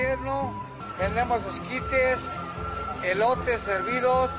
[0.00, 0.52] Fresco, tierno,
[0.98, 2.18] vendemos esquites,
[3.04, 4.30] elotes servidos.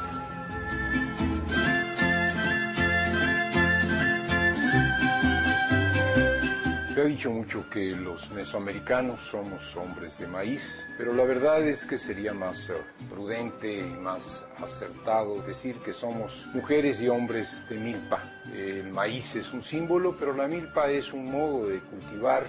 [6.93, 11.85] Se ha dicho mucho que los mesoamericanos somos hombres de maíz, pero la verdad es
[11.85, 12.73] que sería más eh,
[13.09, 18.21] prudente y más acertado decir que somos mujeres y hombres de milpa.
[18.53, 22.43] El maíz es un símbolo, pero la milpa es un modo de cultivar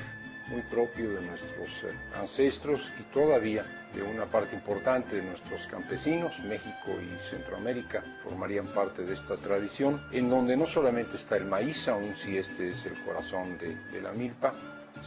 [0.48, 6.38] muy propio de nuestros eh, ancestros y todavía de una parte importante de nuestros campesinos,
[6.40, 11.88] México y Centroamérica formarían parte de esta tradición, en donde no solamente está el maíz,
[11.88, 14.54] aun si este es el corazón de, la milpa,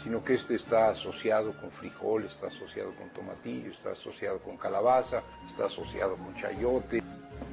[0.03, 5.23] sino que este está asociado con frijol, está asociado con tomatillo, está asociado con calabaza,
[5.47, 7.01] está asociado con chayote.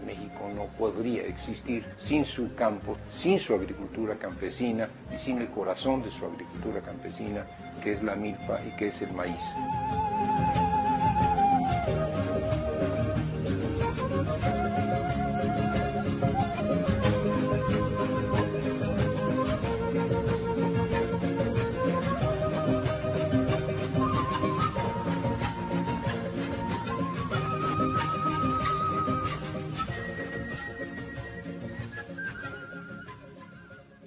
[0.07, 6.03] México no podría existir sin su campo, sin su agricultura campesina y sin el corazón
[6.03, 7.47] de su agricultura campesina,
[7.83, 9.43] que es la milpa y que es el maíz.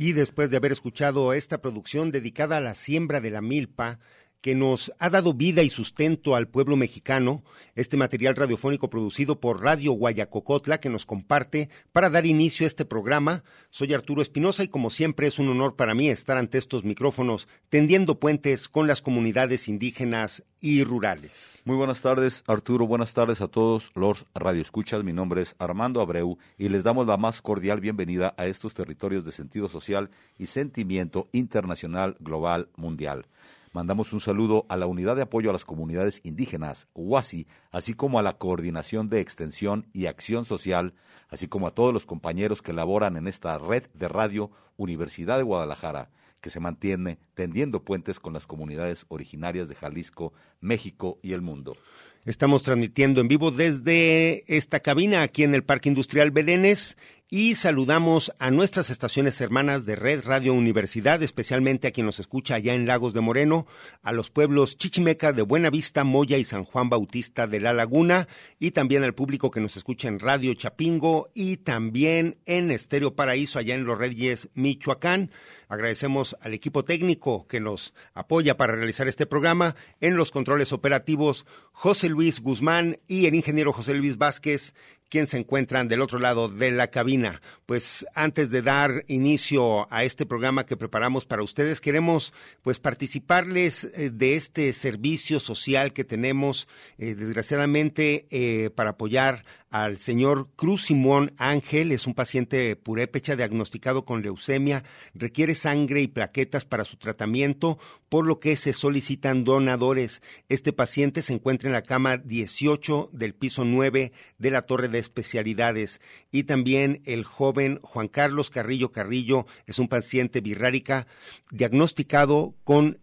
[0.06, 3.98] Y después de haber escuchado esta producción dedicada a la siembra de la milpa,
[4.46, 9.64] que nos ha dado vida y sustento al pueblo mexicano, este material radiofónico producido por
[9.64, 13.44] Radio Guayacocotla que nos comparte para dar inicio a este programa.
[13.72, 17.48] Soy Arturo Espinosa y como siempre es un honor para mí estar ante estos micrófonos
[17.70, 21.64] tendiendo puentes con las comunidades indígenas y rurales.
[21.66, 22.86] Muy buenas tardes, Arturo.
[22.86, 25.04] Buenas tardes a todos los radioescuchas.
[25.04, 29.26] Mi nombre es Armando Abreu y les damos la más cordial bienvenida a estos territorios
[29.26, 33.26] de sentido social y sentimiento internacional, global, mundial.
[33.76, 38.18] Mandamos un saludo a la Unidad de Apoyo a las Comunidades Indígenas, UASI, así como
[38.18, 40.94] a la Coordinación de Extensión y Acción Social,
[41.28, 45.44] así como a todos los compañeros que laboran en esta red de radio Universidad de
[45.44, 46.10] Guadalajara,
[46.40, 50.32] que se mantiene tendiendo puentes con las comunidades originarias de Jalisco,
[50.62, 51.76] México y el mundo.
[52.24, 56.96] Estamos transmitiendo en vivo desde esta cabina aquí en el Parque Industrial Belénes
[57.30, 62.56] y saludamos a nuestras estaciones hermanas de Red Radio Universidad, especialmente a quien nos escucha
[62.56, 63.66] allá en Lagos de Moreno,
[64.04, 68.28] a los pueblos Chichimeca de Buenavista, Moya y San Juan Bautista de La Laguna,
[68.60, 73.58] y también al público que nos escucha en Radio Chapingo y también en Estéreo Paraíso
[73.58, 75.32] allá en Los Reyes, Michoacán.
[75.68, 81.48] Agradecemos al equipo técnico que nos apoya para realizar este programa en los controles operativos
[81.72, 84.76] José Luis Guzmán y el ingeniero José Luis Vázquez
[85.10, 87.42] quien se encuentran del otro lado de la cabina.
[87.66, 93.86] Pues antes de dar inicio a este programa que preparamos para ustedes, queremos pues participarles
[93.86, 96.68] eh, de este servicio social que tenemos,
[96.98, 99.46] eh, desgraciadamente, eh, para apoyar
[99.76, 106.08] al señor Cruz Simón Ángel, es un paciente purépecha diagnosticado con leucemia, requiere sangre y
[106.08, 107.78] plaquetas para su tratamiento,
[108.08, 110.22] por lo que se solicitan donadores.
[110.48, 115.00] Este paciente se encuentra en la cama 18 del piso 9 de la torre de
[115.00, 116.00] especialidades
[116.32, 121.06] y también el joven Juan Carlos Carrillo Carrillo es un paciente birrárica
[121.52, 123.00] diagnosticado con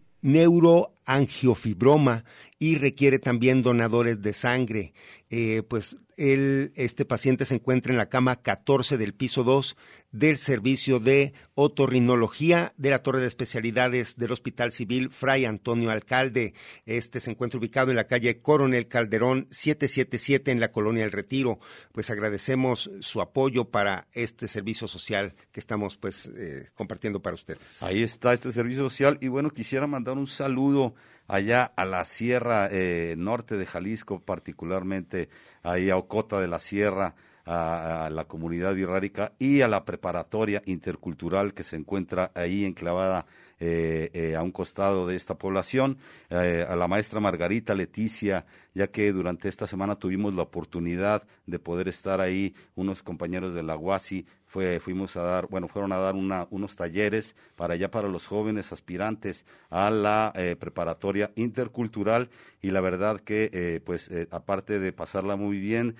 [1.05, 2.23] angiofibroma
[2.57, 4.93] y requiere también donadores de sangre.
[5.29, 9.75] Eh, pues él, este paciente se encuentra en la cama 14 del piso 2
[10.11, 16.53] del servicio de otorrinología de la Torre de Especialidades del Hospital Civil Fray Antonio Alcalde.
[16.85, 21.59] Este se encuentra ubicado en la calle Coronel Calderón 777 en la colonia El Retiro.
[21.91, 27.81] Pues agradecemos su apoyo para este servicio social que estamos pues eh, compartiendo para ustedes.
[27.81, 30.93] Ahí está este servicio social y bueno, quisiera mandar un saludo
[31.27, 35.29] allá a la Sierra eh, Norte de Jalisco, particularmente
[35.63, 37.15] ahí a Ocota de la Sierra,
[37.45, 43.25] a, la comunidad birrárica y a la preparatoria intercultural que se encuentra ahí enclavada
[43.59, 45.97] eh, eh, a un costado de esta población,
[46.29, 51.87] a la maestra Margarita Leticia, ya que durante esta semana tuvimos la oportunidad de poder
[51.87, 56.13] estar ahí unos compañeros de la UASI fue, fuimos a dar, bueno, fueron a dar
[56.13, 62.29] una, unos talleres para allá para los jóvenes aspirantes a la eh, preparatoria intercultural
[62.61, 65.95] y la verdad que, eh, pues, eh, aparte de pasarla muy bien,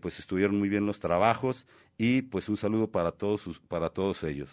[0.00, 4.50] pues estuvieron muy bien los trabajos y pues un saludo para todos, para todos ellos.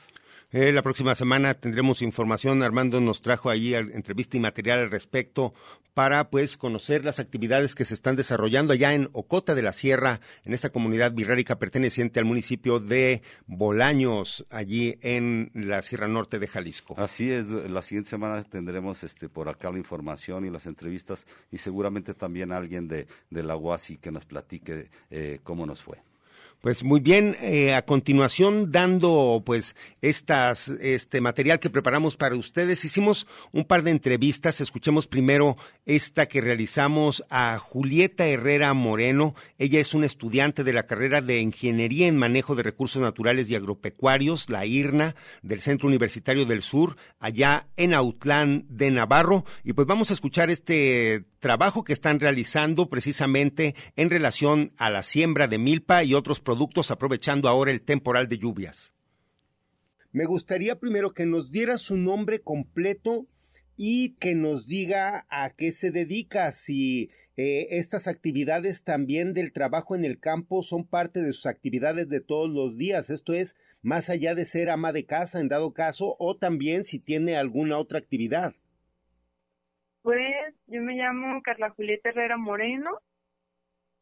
[0.52, 2.64] Eh, la próxima semana tendremos información.
[2.64, 5.54] Armando nos trajo allí entrevista y material al respecto
[5.94, 10.22] para pues conocer las actividades que se están desarrollando allá en Ocota de la Sierra,
[10.46, 16.48] en esta comunidad birrárica perteneciente al municipio de Bolaños, allí en la Sierra Norte de
[16.48, 16.96] Jalisco.
[16.98, 21.60] Así es, la siguiente semana tendremos este por acá la información y las entrevistas y
[21.60, 26.09] seguramente también alguien de, de la UASI que nos platique eh, cómo nos fue.
[26.62, 32.84] Pues muy bien, eh, a continuación dando pues estas este material que preparamos para ustedes,
[32.84, 39.80] hicimos un par de entrevistas, escuchemos primero esta que realizamos a Julieta Herrera Moreno, ella
[39.80, 44.50] es una estudiante de la carrera de Ingeniería en Manejo de Recursos Naturales y Agropecuarios,
[44.50, 50.12] la IRNA del Centro Universitario del Sur, allá en Autlán de Navarro, y pues vamos
[50.12, 56.04] a escuchar este trabajo que están realizando precisamente en relación a la siembra de milpa
[56.04, 58.94] y otros productos aprovechando ahora el temporal de lluvias.
[60.12, 63.26] Me gustaría primero que nos diera su nombre completo
[63.78, 69.96] y que nos diga a qué se dedica, si eh, estas actividades también del trabajo
[69.96, 74.10] en el campo son parte de sus actividades de todos los días, esto es, más
[74.10, 78.00] allá de ser ama de casa en dado caso, o también si tiene alguna otra
[78.00, 78.54] actividad.
[80.02, 83.00] Pues yo me llamo Carla Julieta Herrera Moreno,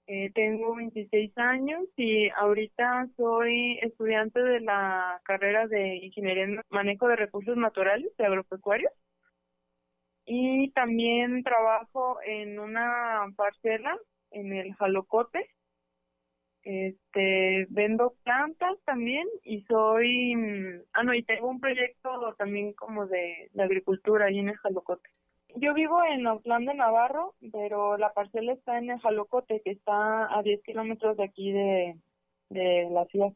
[0.08, 7.08] eh, tengo 26 años y ahorita soy estudiante de la carrera de Ingeniería en Manejo
[7.08, 8.92] de Recursos Naturales de Agropecuarios
[10.26, 13.98] y también trabajo en una parcela
[14.32, 15.50] en el Jalocote.
[16.64, 20.34] Este, vendo plantas también y soy,
[20.94, 25.10] ah no, y tengo un proyecto también como de, de agricultura ahí en el Jalocote.
[25.56, 30.38] Yo vivo en Autlán de Navarro, pero la parcela está en el Jalocote, que está
[30.38, 31.98] a 10 kilómetros de aquí de,
[32.50, 33.34] de la ciudad.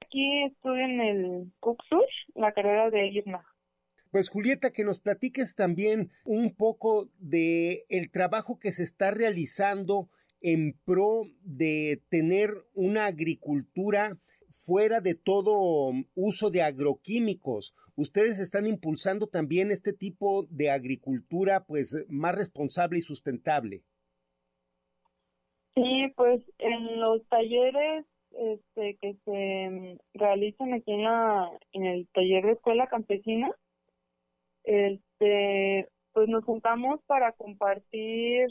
[0.00, 3.44] Aquí estudio en el Cuxush, la carrera de IRNA.
[4.10, 10.10] Pues Julieta, que nos platiques también un poco de el trabajo que se está realizando
[10.42, 14.18] en pro de tener una agricultura
[14.62, 17.74] fuera de todo uso de agroquímicos.
[17.96, 23.82] Ustedes están impulsando también este tipo de agricultura pues más responsable y sustentable.
[25.74, 32.44] Sí, pues en los talleres este, que se realizan aquí en, la, en el taller
[32.44, 33.50] de escuela campesina,
[34.64, 38.48] este, pues nos juntamos para compartir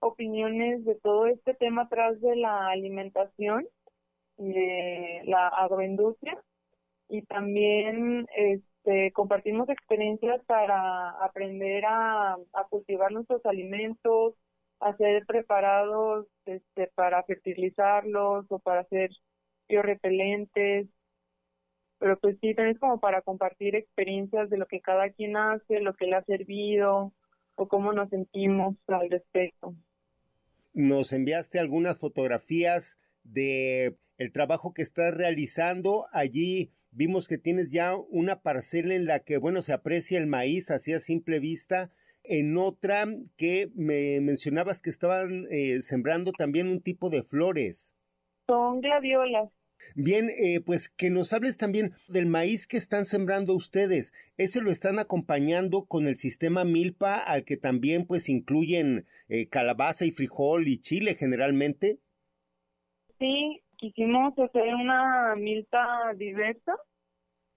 [0.00, 3.66] opiniones de todo este tema atrás de la alimentación
[4.38, 6.40] de la agroindustria
[7.08, 12.36] y también este, compartimos experiencias para aprender a,
[12.70, 14.34] cultivar nuestros alimentos,
[14.80, 19.10] hacer preparados este, para fertilizarlos o para hacer
[19.68, 20.88] biorepelentes.
[21.98, 25.80] Pero pues sí, también es como para compartir experiencias de lo que cada quien hace,
[25.80, 27.12] lo que le ha servido
[27.56, 29.74] o cómo nos sentimos al respecto.
[30.74, 32.96] Nos enviaste algunas fotografías
[33.32, 36.06] de el trabajo que estás realizando.
[36.12, 40.70] Allí vimos que tienes ya una parcela en la que, bueno, se aprecia el maíz
[40.70, 41.90] así a simple vista.
[42.24, 43.06] En otra
[43.36, 47.90] que me mencionabas que estaban eh, sembrando también un tipo de flores.
[48.46, 49.50] Son gladiolas.
[49.94, 54.12] Bien, eh, pues que nos hables también del maíz que están sembrando ustedes.
[54.36, 60.04] ¿Ese lo están acompañando con el sistema Milpa, al que también pues incluyen eh, calabaza
[60.04, 61.98] y frijol y chile generalmente?
[63.18, 66.76] Sí, quisimos hacer una milpa diversa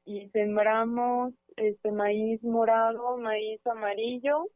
[0.06, 4.48] y sembramos este maíz morado, maíz amarillo,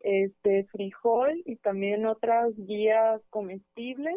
[0.00, 4.16] este frijol y también otras guías comestibles,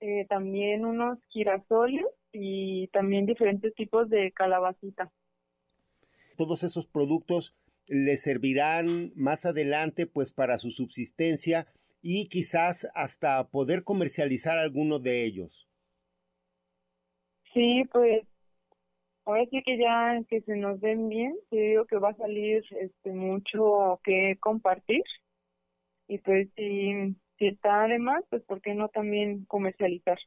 [0.00, 5.12] eh, también unos girasoles y también diferentes tipos de calabacita.
[6.36, 7.54] Todos esos productos
[7.86, 11.66] les servirán más adelante pues para su subsistencia
[12.02, 15.68] y quizás hasta poder comercializar alguno de ellos.
[17.52, 18.24] Sí, pues
[19.24, 22.64] ahora sí que ya que se nos den bien, te digo que va a salir
[22.70, 25.02] este mucho que compartir
[26.08, 30.18] y pues si, si está además, pues por qué no también comercializar.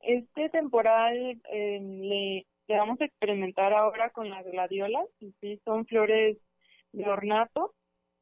[0.00, 5.86] Este temporal eh, le, le vamos a experimentar ahora con las gladiolas, y sí son
[5.86, 6.36] flores
[6.92, 7.74] de ornato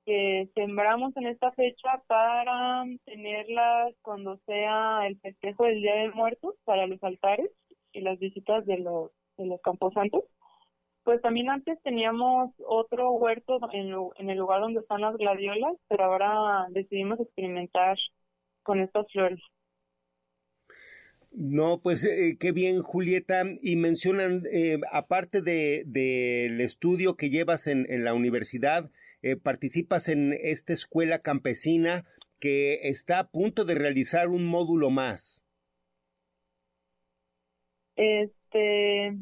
[0.04, 6.54] que sembramos en esta fecha para tenerlas cuando sea el festejo del Día de Muertos
[6.64, 7.50] para los altares
[7.92, 10.24] y las visitas de los, de los camposantos.
[11.04, 16.04] Pues también antes teníamos otro huerto en, en el lugar donde están las gladiolas, pero
[16.04, 17.96] ahora decidimos experimentar
[18.62, 19.40] con estas flores.
[21.32, 23.42] No, pues eh, qué bien, Julieta.
[23.62, 28.90] Y mencionan, eh, aparte del de, estudio que llevas en, en la universidad,
[29.22, 32.04] eh, participas en esta escuela campesina
[32.40, 35.44] que está a punto de realizar un módulo más.
[37.94, 39.16] Este,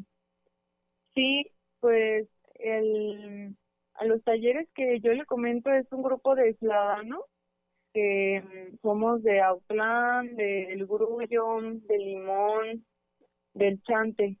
[1.13, 1.45] sí,
[1.79, 3.55] pues el,
[3.93, 7.21] a los talleres que yo le comento es un grupo de ciudadanos
[7.93, 12.85] que mm, somos de Autlán, del Grullo, de Limón,
[13.53, 14.37] del Chante.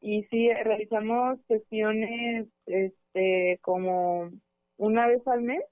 [0.00, 4.30] Y sí, realizamos sesiones este, como
[4.76, 5.62] una vez al mes,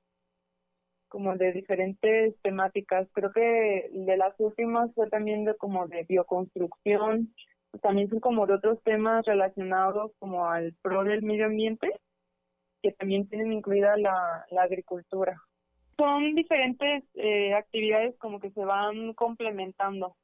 [1.08, 3.08] como de diferentes temáticas.
[3.12, 7.32] Creo que de las últimas fue también de como de bioconstrucción,
[7.80, 11.88] también son como de otros temas relacionados como al pro del medio ambiente,
[12.82, 15.40] que también tienen incluida la, agricultura.
[15.96, 20.16] Son diferentes eh, actividades como que se van complementando.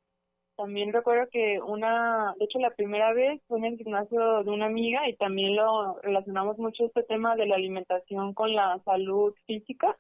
[0.61, 4.67] También recuerdo que una, de hecho la primera vez fue en el gimnasio de una
[4.67, 9.97] amiga y también lo relacionamos mucho este tema de la alimentación con la salud física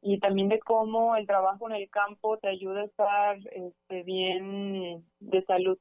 [0.00, 5.04] y también de cómo el trabajo en el campo te ayuda a estar este, bien
[5.18, 5.76] de salud.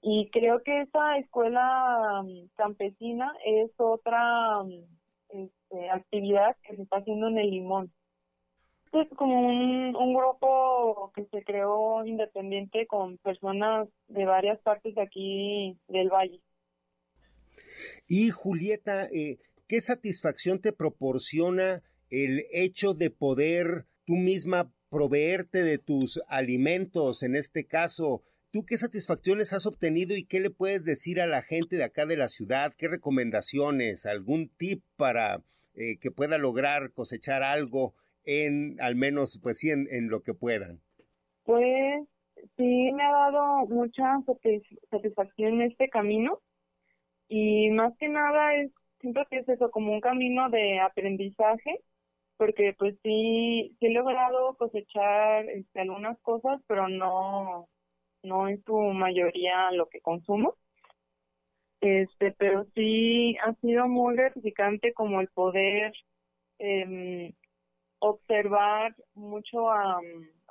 [0.00, 4.84] Y creo que esa escuela mm, campesina es otra mm,
[5.28, 7.92] este, actividad que se está haciendo en el Limón.
[8.92, 15.02] Es como un, un grupo que se creó independiente con personas de varias partes de
[15.02, 16.40] aquí del valle.
[18.06, 19.38] Y Julieta, eh,
[19.68, 27.36] ¿qué satisfacción te proporciona el hecho de poder tú misma proveerte de tus alimentos, en
[27.36, 28.22] este caso,
[28.56, 32.06] ¿Tú qué satisfacciones has obtenido y qué le puedes decir a la gente de acá
[32.06, 32.72] de la ciudad?
[32.78, 34.06] ¿Qué recomendaciones?
[34.06, 35.42] ¿Algún tip para
[35.74, 37.94] eh, que pueda lograr cosechar algo
[38.26, 40.80] en, al menos, pues sí, en, lo que puedan?
[41.44, 42.06] Pues
[42.56, 44.18] sí, me ha dado mucha
[44.90, 46.40] satisfacción este camino
[47.28, 51.80] y más que nada es, siento que es eso, como un camino de aprendizaje
[52.36, 57.68] porque pues sí, sí he logrado cosechar este, algunas cosas, pero no,
[58.22, 60.56] no en su mayoría lo que consumo.
[61.80, 65.92] Este, pero sí ha sido muy gratificante como el poder
[66.58, 67.34] eh,
[67.98, 70.00] observar mucho a,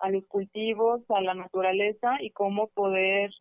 [0.09, 3.31] los cultivos, a la naturaleza y cómo poder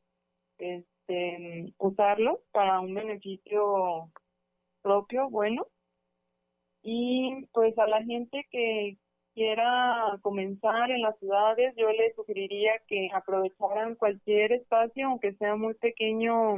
[0.58, 4.10] este, usarlos para un beneficio
[4.82, 5.66] propio, bueno.
[6.82, 8.98] Y pues a la gente que,
[9.34, 15.74] quiera comenzar en las ciudades, yo les sugeriría que aprovecharan cualquier espacio, aunque sea muy
[15.74, 16.56] pequeño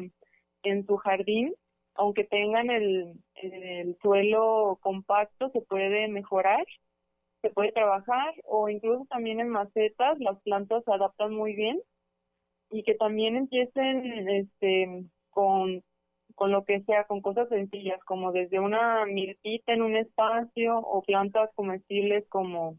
[0.62, 1.54] en su jardín,
[1.94, 6.66] aunque tengan el suelo compacto, se puede mejorar,
[7.46, 11.80] se puede trabajar, o incluso también en macetas, las plantas se adaptan muy bien,
[12.70, 15.82] y que también empiecen este con
[16.34, 21.02] con lo que sea, con cosas sencillas, como desde una mirtita en un espacio o
[21.02, 22.78] plantas comestibles como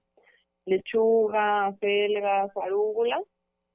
[0.66, 3.24] lechuga, selgas, arúgulas,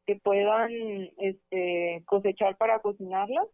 [0.06, 0.70] que puedan
[1.18, 3.48] este, cosechar para cocinarlas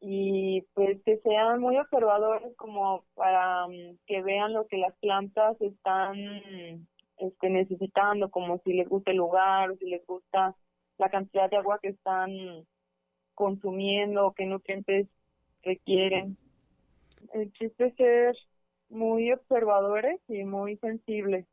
[0.00, 5.60] y pues que sean muy observadores como para um, que vean lo que las plantas
[5.60, 6.16] están
[7.18, 10.54] este, necesitando, como si les gusta el lugar si les gusta
[10.98, 12.30] la cantidad de agua que están
[13.34, 15.08] consumiendo, qué nutrientes
[15.62, 16.36] requieren.
[17.34, 18.34] El chiste ser
[18.88, 21.44] muy observadores y muy sensibles.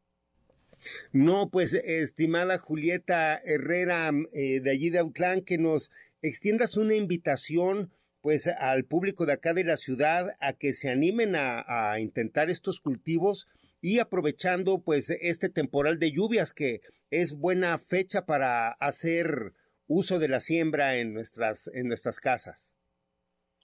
[1.11, 7.91] No, pues estimada Julieta Herrera eh, de allí de Autlán, que nos extiendas una invitación
[8.23, 12.49] pues al público de acá de la ciudad a que se animen a, a intentar
[12.49, 13.49] estos cultivos
[13.81, 16.79] y aprovechando pues este temporal de lluvias que
[17.11, 19.51] es buena fecha para hacer
[19.87, 22.71] uso de la siembra en nuestras en nuestras casas.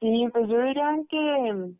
[0.02, 1.74] Sí, pues yo diría que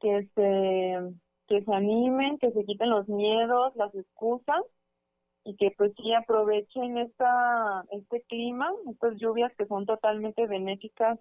[0.00, 1.14] que se
[1.46, 4.62] que se animen, que se quiten los miedos, las excusas
[5.44, 11.20] y que pues sí aprovechen esta este clima, estas lluvias que son totalmente benéficas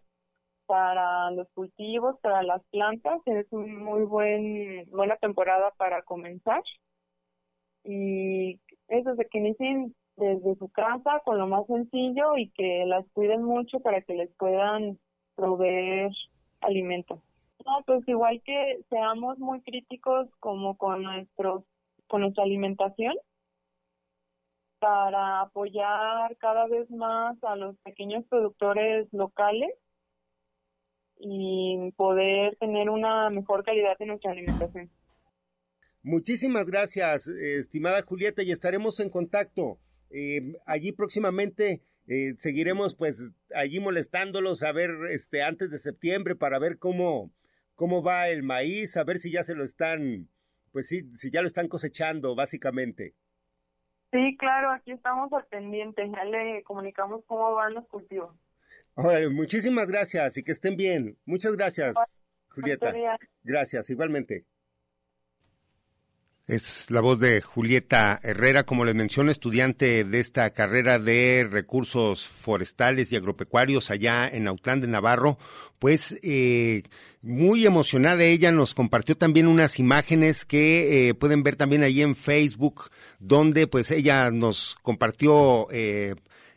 [0.66, 6.64] para los cultivos, para las plantas, es una muy buen, buena temporada para comenzar.
[7.84, 13.06] Y eso de que inicien desde su casa con lo más sencillo y que las
[13.14, 15.00] cuiden mucho para que les puedan
[15.36, 16.12] proveer
[16.62, 17.22] alimento.
[17.66, 21.64] No, pues igual que seamos muy críticos como con nuestros
[22.08, 23.16] con nuestra alimentación
[24.80, 29.72] para apoyar cada vez más a los pequeños productores locales
[31.22, 34.90] y poder tener una mejor calidad en nuestra alimentación.
[36.04, 39.78] Muchísimas gracias, estimada Julieta, y estaremos en contacto.
[40.10, 43.22] Eh, allí próximamente eh, seguiremos pues
[43.56, 47.32] allí molestándolos a ver este antes de septiembre para ver cómo
[47.76, 50.28] cómo va el maíz, a ver si ya se lo están
[50.74, 53.14] pues sí, si ya lo están cosechando básicamente.
[54.12, 58.36] Sí, claro, aquí estamos al pendiente, ya le comunicamos cómo van los cultivos
[59.32, 61.18] muchísimas gracias y que estén bien.
[61.26, 61.96] Muchas gracias,
[62.50, 62.94] Julieta.
[63.44, 64.46] Gracias, igualmente.
[66.48, 72.28] Es la voz de Julieta Herrera, como les menciono, estudiante de esta carrera de recursos
[72.28, 75.38] forestales y agropecuarios allá en Autlán de Navarro.
[75.80, 76.84] Pues eh,
[77.22, 82.18] muy emocionada ella nos compartió también unas imágenes que eh, pueden ver también ahí en
[82.18, 86.16] Facebook, donde pues ella nos compartió eh,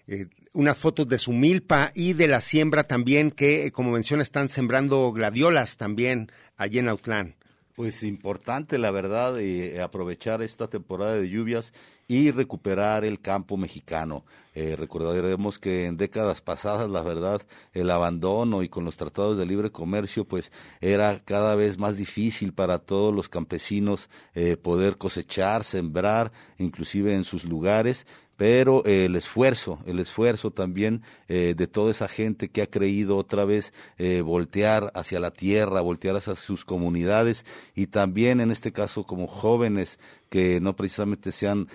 [0.08, 4.49] eh unas fotos de su milpa y de la siembra también, que como menciona están
[4.49, 7.34] sembrando gladiolas también allí en Autlán.
[7.75, 11.73] Pues importante, la verdad, eh, aprovechar esta temporada de lluvias
[12.06, 14.25] y recuperar el campo mexicano.
[14.55, 19.46] Eh, recordaremos que en décadas pasadas, la verdad, el abandono y con los tratados de
[19.46, 25.64] libre comercio, pues era cada vez más difícil para todos los campesinos eh, poder cosechar,
[25.64, 31.90] sembrar, inclusive en sus lugares pero eh, el esfuerzo, el esfuerzo también eh, de toda
[31.90, 36.64] esa gente que ha creído otra vez eh, voltear hacia la tierra, voltear hacia sus
[36.64, 37.47] comunidades.
[37.75, 39.99] Y también en este caso como jóvenes
[40.35, 41.68] que no precisamente sean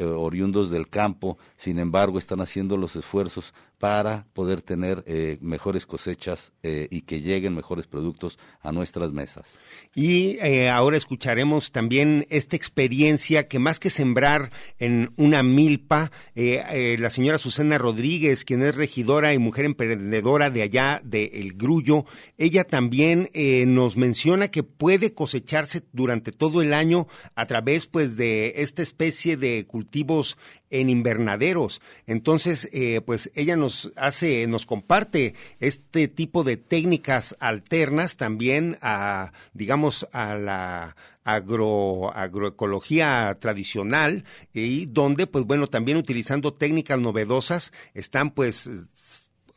[0.00, 6.52] oriundos del campo, sin embargo están haciendo los esfuerzos para poder tener eh, mejores cosechas
[6.62, 9.52] eh, y que lleguen mejores productos a nuestras mesas.
[9.94, 17.10] Y eh, ahora escucharemos también esta experiencia que más que sembrar en una milpa, la
[17.10, 22.04] señora Susana Rodríguez, quien es regidora y mujer emprendedora de allá de El Grullo,
[22.38, 23.30] ella también
[23.74, 29.36] nos menciona que puede cosecharse durante todo el año a través pues de esta especie
[29.36, 30.38] de cultivos
[30.70, 31.80] en invernaderos.
[32.06, 39.32] Entonces, eh, pues ella nos hace, nos comparte este tipo de técnicas alternas también a,
[39.54, 48.30] digamos, a la agro, agroecología tradicional y donde, pues bueno, también utilizando técnicas novedosas están
[48.30, 48.70] pues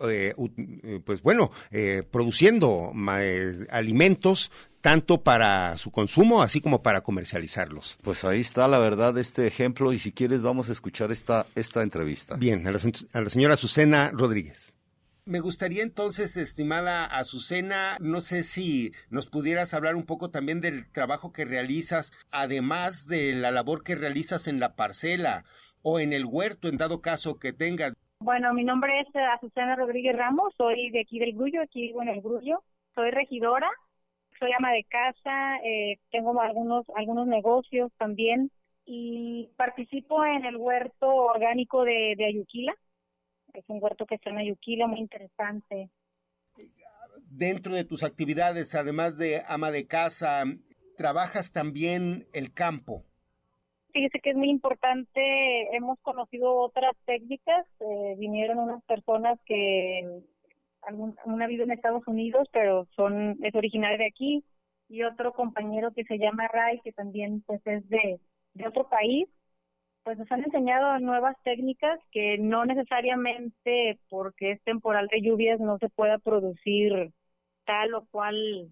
[0.01, 0.33] eh,
[1.05, 2.93] pues bueno, eh, produciendo
[3.69, 7.97] alimentos tanto para su consumo así como para comercializarlos.
[8.01, 11.83] Pues ahí está la verdad este ejemplo y si quieres vamos a escuchar esta, esta
[11.83, 12.35] entrevista.
[12.35, 14.75] Bien, a la, señora Azucena Rodríguez.
[15.25, 20.91] Me gustaría entonces, estimada Azucena, no sé si nos pudieras hablar un poco también del
[20.91, 25.43] trabajo que realizas, además de la labor que realizas en la parcela
[25.83, 27.93] o en el huerto, en dado caso que tengas.
[28.21, 32.21] Bueno, mi nombre es Azucena Rodríguez Ramos, soy de aquí del Grullo, aquí bueno, el
[32.21, 32.63] Grullo,
[32.95, 33.69] soy regidora
[34.39, 38.51] soy ama de casa, eh, tengo algunos, algunos negocios también
[38.85, 42.73] y participo en el huerto orgánico de, de Ayuquila.
[43.53, 45.89] Es un huerto que está en Ayuquila, muy interesante.
[47.29, 50.43] Dentro de tus actividades, además de ama de casa,
[50.97, 53.05] ¿trabajas también el campo?
[53.91, 60.21] Fíjese que es muy importante, hemos conocido otras técnicas, eh, vinieron unas personas que
[60.83, 64.43] algún, una vida en Estados Unidos, pero son es originario de aquí,
[64.89, 68.19] y otro compañero que se llama Ray, que también pues es de,
[68.53, 69.27] de otro país,
[70.03, 75.77] pues nos han enseñado nuevas técnicas que no necesariamente porque es temporal de lluvias no
[75.79, 77.11] se pueda producir
[77.65, 78.71] tal o cual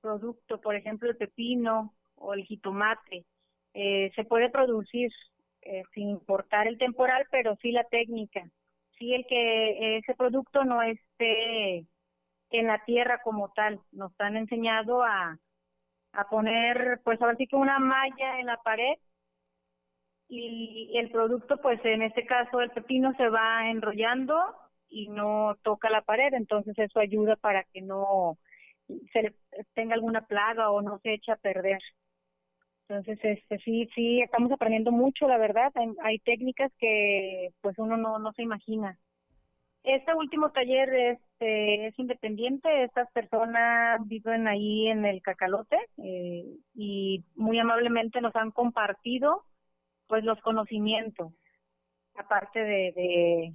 [0.00, 3.24] producto, por ejemplo el pepino o el jitomate,
[3.74, 5.10] eh, se puede producir
[5.62, 8.44] eh, sin importar el temporal, pero sí la técnica
[8.98, 11.78] sí el que ese producto no esté
[12.50, 13.80] en la tierra como tal.
[13.92, 15.38] Nos han enseñado a,
[16.12, 18.94] a poner, pues ahora sí que una malla en la pared
[20.28, 24.34] y el producto, pues en este caso el pepino se va enrollando
[24.88, 28.38] y no toca la pared, entonces eso ayuda para que no
[29.12, 29.34] se
[29.74, 31.80] tenga alguna plaga o no se eche a perder.
[32.88, 35.72] Entonces, este, sí, sí, estamos aprendiendo mucho, la verdad.
[36.02, 38.98] Hay, técnicas que pues uno no, no se imagina.
[39.82, 47.24] Este último taller este, es independiente, estas personas viven ahí en el Cacalote eh, y
[47.34, 49.42] muy amablemente nos han compartido
[50.06, 51.32] pues los conocimientos,
[52.14, 53.54] aparte de, de,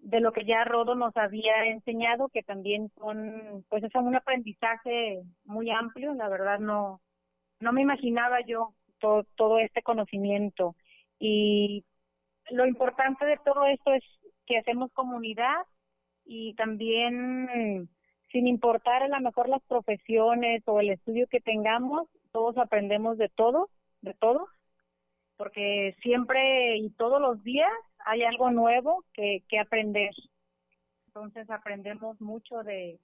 [0.00, 5.22] de lo que ya Rodo nos había enseñado, que también son, pues es un aprendizaje
[5.44, 7.00] muy amplio, la verdad no,
[7.62, 10.74] no me imaginaba yo todo, todo este conocimiento.
[11.18, 11.84] Y
[12.50, 14.02] lo importante de todo esto es
[14.46, 15.64] que hacemos comunidad
[16.24, 17.88] y también
[18.32, 23.28] sin importar a lo mejor las profesiones o el estudio que tengamos, todos aprendemos de
[23.28, 23.68] todo,
[24.00, 24.48] de todo,
[25.36, 27.70] porque siempre y todos los días
[28.04, 30.10] hay algo nuevo que, que aprender.
[31.06, 32.98] Entonces aprendemos mucho de,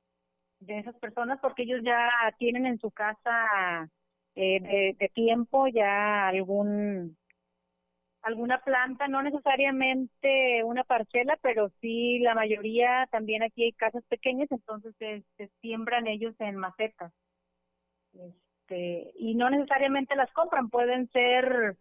[0.61, 3.91] de esas personas porque ellos ya tienen en su casa
[4.41, 7.17] eh, de, tiempo ya algún
[8.23, 14.49] alguna planta, no necesariamente una parcela, pero sí la mayoría también aquí hay casas pequeñas,
[14.53, 17.13] entonces se, siembran ellos en macetas.
[18.13, 21.77] Este, y no necesariamente las compran, pueden ser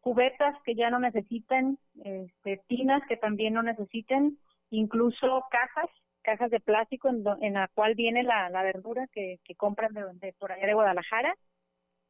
[0.00, 5.88] cubetas que ya no necesiten, este, tinas que también no necesiten, incluso cajas,
[6.20, 10.02] cajas de plástico en, en la cual viene la, la verdura que, que compran de,
[10.14, 11.34] de por allá de Guadalajara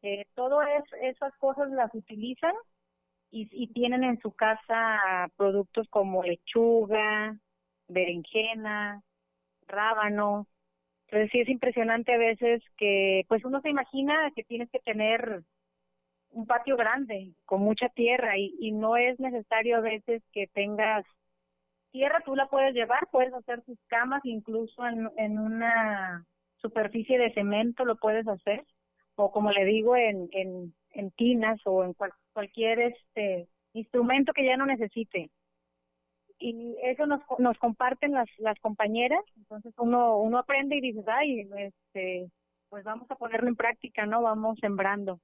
[0.03, 0.69] eh, todas
[1.03, 2.55] esas cosas las utilizan
[3.31, 7.38] y, y tienen en su casa productos como lechuga,
[7.88, 9.03] berenjena,
[9.69, 10.47] rábano.
[11.09, 15.43] Entonces sí es impresionante a veces que pues uno se imagina que tienes que tener
[16.31, 21.05] un patio grande con mucha tierra y, y no es necesario a veces que tengas
[21.93, 27.33] tierra, tú la puedes llevar, puedes hacer tus camas incluso en, en una superficie de
[27.35, 28.65] cemento lo puedes hacer
[29.23, 31.95] o como le digo, en, en, en tinas o en
[32.33, 35.31] cualquier este instrumento que ya no necesite.
[36.39, 41.49] Y eso nos, nos comparten las, las compañeras, entonces uno, uno aprende y dice, ay,
[41.57, 42.29] este,
[42.69, 44.23] pues vamos a ponerlo en práctica, ¿no?
[44.23, 45.21] Vamos sembrando.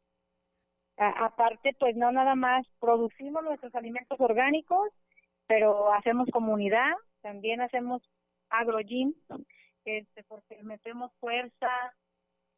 [0.97, 4.91] aparte, pues no nada más producimos nuestros alimentos orgánicos,
[5.49, 8.03] pero hacemos comunidad, también hacemos
[8.49, 9.13] agrogym,
[9.85, 11.71] este, porque metemos fuerza,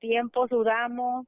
[0.01, 1.27] tiempo sudamos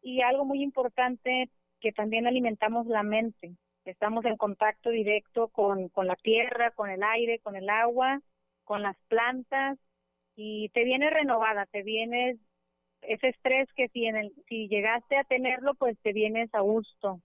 [0.00, 1.50] y algo muy importante
[1.80, 3.56] que también alimentamos la mente.
[3.84, 8.22] Estamos en contacto directo con, con la tierra, con el aire, con el agua,
[8.64, 9.78] con las plantas
[10.36, 12.38] y te viene renovada, te vienes
[13.02, 17.20] ese estrés que si, en el, si llegaste a tenerlo, pues te vienes a gusto,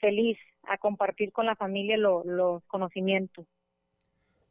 [0.00, 3.46] feliz, a compartir con la familia los conocimientos.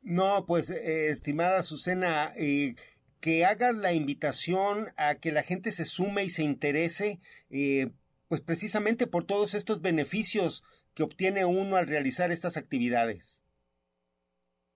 [0.02, 2.75] No, pues, eh, estimada Susana, eh,
[3.19, 7.91] que hagas la invitación a que la gente se sume y se interese, eh,
[8.27, 13.41] pues precisamente por todos estos beneficios que obtiene uno al realizar estas actividades.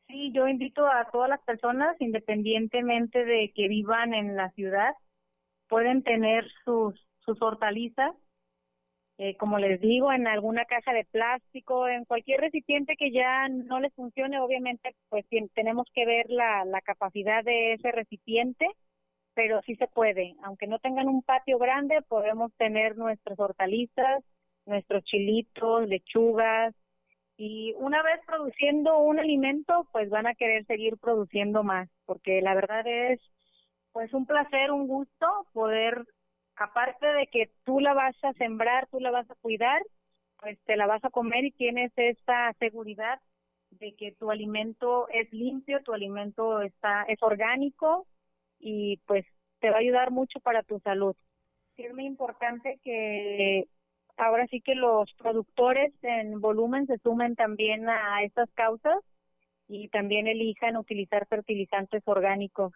[0.07, 4.93] Sí, yo invito a todas las personas, independientemente de que vivan en la ciudad,
[5.67, 8.13] pueden tener sus, sus hortalizas
[9.23, 13.79] eh, como les digo, en alguna caja de plástico, en cualquier recipiente que ya no
[13.79, 18.67] les funcione, obviamente, pues tenemos que ver la, la capacidad de ese recipiente,
[19.33, 20.35] pero sí se puede.
[20.43, 24.23] Aunque no tengan un patio grande, podemos tener nuestras hortalizas,
[24.65, 26.75] nuestros chilitos, lechugas,
[27.37, 32.55] y una vez produciendo un alimento, pues van a querer seguir produciendo más, porque la
[32.55, 33.21] verdad es
[33.93, 36.03] pues un placer, un gusto poder
[36.55, 39.81] aparte de que tú la vas a sembrar, tú la vas a cuidar,
[40.39, 43.19] pues te la vas a comer y tienes esta seguridad
[43.71, 48.07] de que tu alimento es limpio, tu alimento está es orgánico
[48.59, 49.25] y pues
[49.59, 51.15] te va a ayudar mucho para tu salud.
[51.77, 53.65] es muy importante que
[54.17, 58.97] ahora sí que los productores en volumen se sumen también a estas causas
[59.67, 62.73] y también elijan utilizar fertilizantes orgánicos.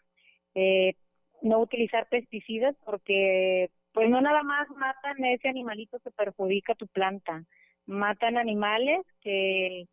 [0.55, 0.95] Eh,
[1.41, 7.43] no utilizar pesticidas porque pues no nada más matan ese animalito que perjudica tu planta,
[7.85, 9.87] matan animales que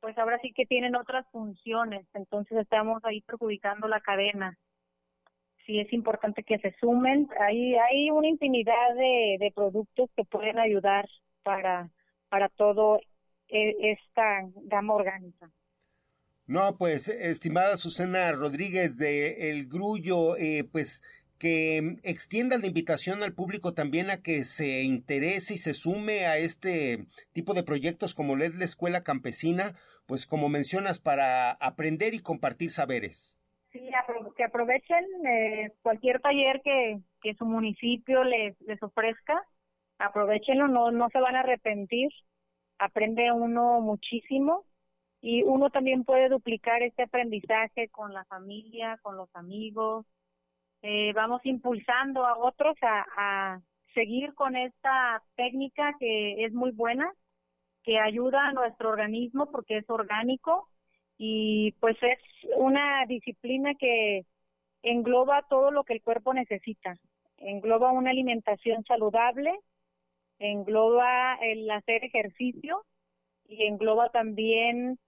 [0.00, 4.56] pues ahora sí que tienen otras funciones, entonces estamos ahí perjudicando la cadena.
[5.64, 10.58] Sí es importante que se sumen, hay, hay una infinidad de, de productos que pueden
[10.58, 11.08] ayudar
[11.42, 11.90] para,
[12.28, 13.00] para todo
[13.48, 15.50] e, esta gama orgánica.
[16.46, 21.02] No, pues, estimada Susana Rodríguez de El Grullo, eh, pues
[21.40, 26.38] que extienda la invitación al público también a que se interese y se sume a
[26.38, 29.74] este tipo de proyectos como LED la Escuela Campesina,
[30.06, 33.36] pues como mencionas, para aprender y compartir saberes.
[33.72, 33.90] Sí,
[34.36, 39.42] que aprovechen eh, cualquier taller que, que su municipio les, les ofrezca,
[39.98, 42.08] aprovechenlo, no, no se van a arrepentir,
[42.78, 44.64] aprende uno muchísimo
[45.28, 50.06] y uno también puede duplicar este aprendizaje con la familia, con los amigos,
[50.82, 53.60] eh, vamos impulsando a otros a, a
[53.92, 57.12] seguir con esta técnica que es muy buena,
[57.82, 60.68] que ayuda a nuestro organismo porque es orgánico
[61.18, 62.20] y pues es
[62.58, 64.24] una disciplina que
[64.82, 66.94] engloba todo lo que el cuerpo necesita.
[67.38, 69.58] Engloba una alimentación saludable,
[70.38, 72.84] engloba el hacer ejercicio
[73.48, 75.00] y engloba también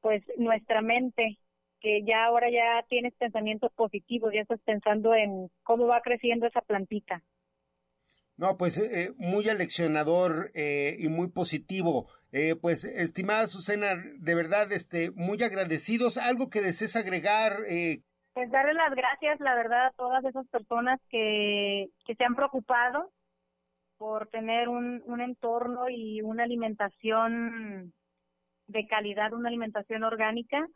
[0.00, 1.38] pues nuestra mente
[1.80, 6.60] que ya ahora ya tienes pensamientos positivos, ya estás pensando en cómo va creciendo esa
[6.60, 7.22] plantita.
[8.36, 12.08] No, pues eh, eh muy aleccionador eh, y muy positivo.
[12.32, 16.18] Eh, pues, estimada Susana, de verdad, este, muy agradecidos.
[16.18, 17.52] ¿Algo que desees agregar?
[17.68, 18.02] Eh...
[18.34, 23.10] Pues darle las gracias, la verdad, a todas esas personas que, que se han preocupado
[23.96, 27.94] por tener un, un entorno y una alimentación
[28.68, 30.66] de calidad, una alimentación orgánica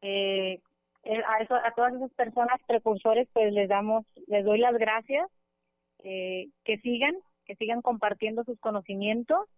[0.00, 0.60] eh,
[1.04, 5.26] eh, a, eso, a todas esas personas precursores pues les damos, les doy las gracias,
[6.00, 9.48] eh, que sigan, que sigan compartiendo sus conocimientos,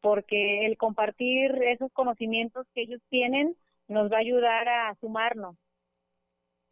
[0.00, 3.54] porque el compartir esos conocimientos que ellos tienen
[3.88, 5.56] nos va a ayudar a sumarnos,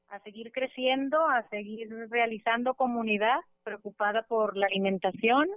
[0.08, 5.48] a seguir creciendo, a seguir realizando comunidad preocupada por la alimentación.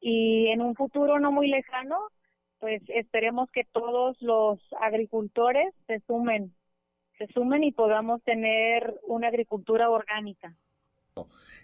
[0.00, 2.08] Y en un futuro no muy lejano
[2.58, 6.54] pues esperemos que todos los agricultores se sumen,
[7.18, 10.54] se sumen y podamos tener una agricultura orgánica.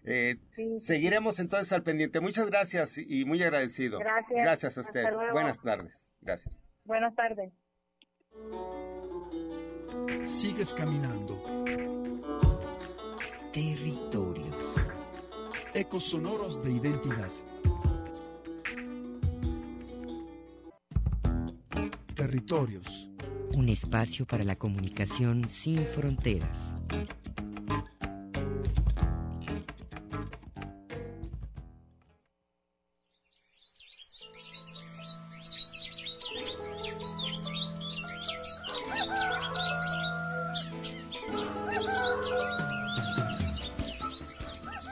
[0.04, 0.36] Eh,
[0.80, 2.20] seguiremos entonces al pendiente.
[2.20, 3.98] Muchas gracias y muy agradecido.
[3.98, 4.42] Gracias.
[4.42, 5.04] Gracias a usted.
[5.32, 6.08] Buenas tardes.
[6.20, 6.54] Gracias.
[6.84, 7.52] Buenas tardes.
[10.24, 11.40] Sigues caminando.
[13.52, 14.76] Territorios.
[15.74, 17.30] Ecos sonoros de identidad.
[22.22, 23.08] Territorios.
[23.52, 26.56] Un espacio para la comunicación sin fronteras.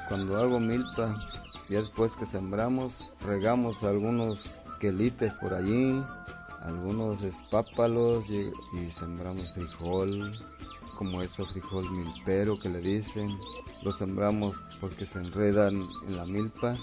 [0.09, 1.15] Cuando hago milpa,
[1.69, 6.03] y después que sembramos, regamos algunos quelites por allí,
[6.63, 8.51] algunos espápalos y,
[8.91, 10.33] sembramos frijol,
[10.97, 13.39] como eso frijol milpero que le dicen.
[13.83, 16.77] Lo sembramos porque se enredan en la milpa.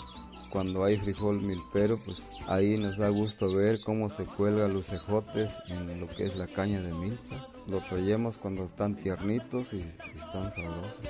[0.52, 5.52] Cuando hay frijol milpero, pues ahí nos da gusto ver cómo se cuelgan los cejotes
[5.68, 7.50] en lo que es la caña de milpa.
[7.68, 11.02] Lo traemos cuando están tiernitos y, y están sabrosos.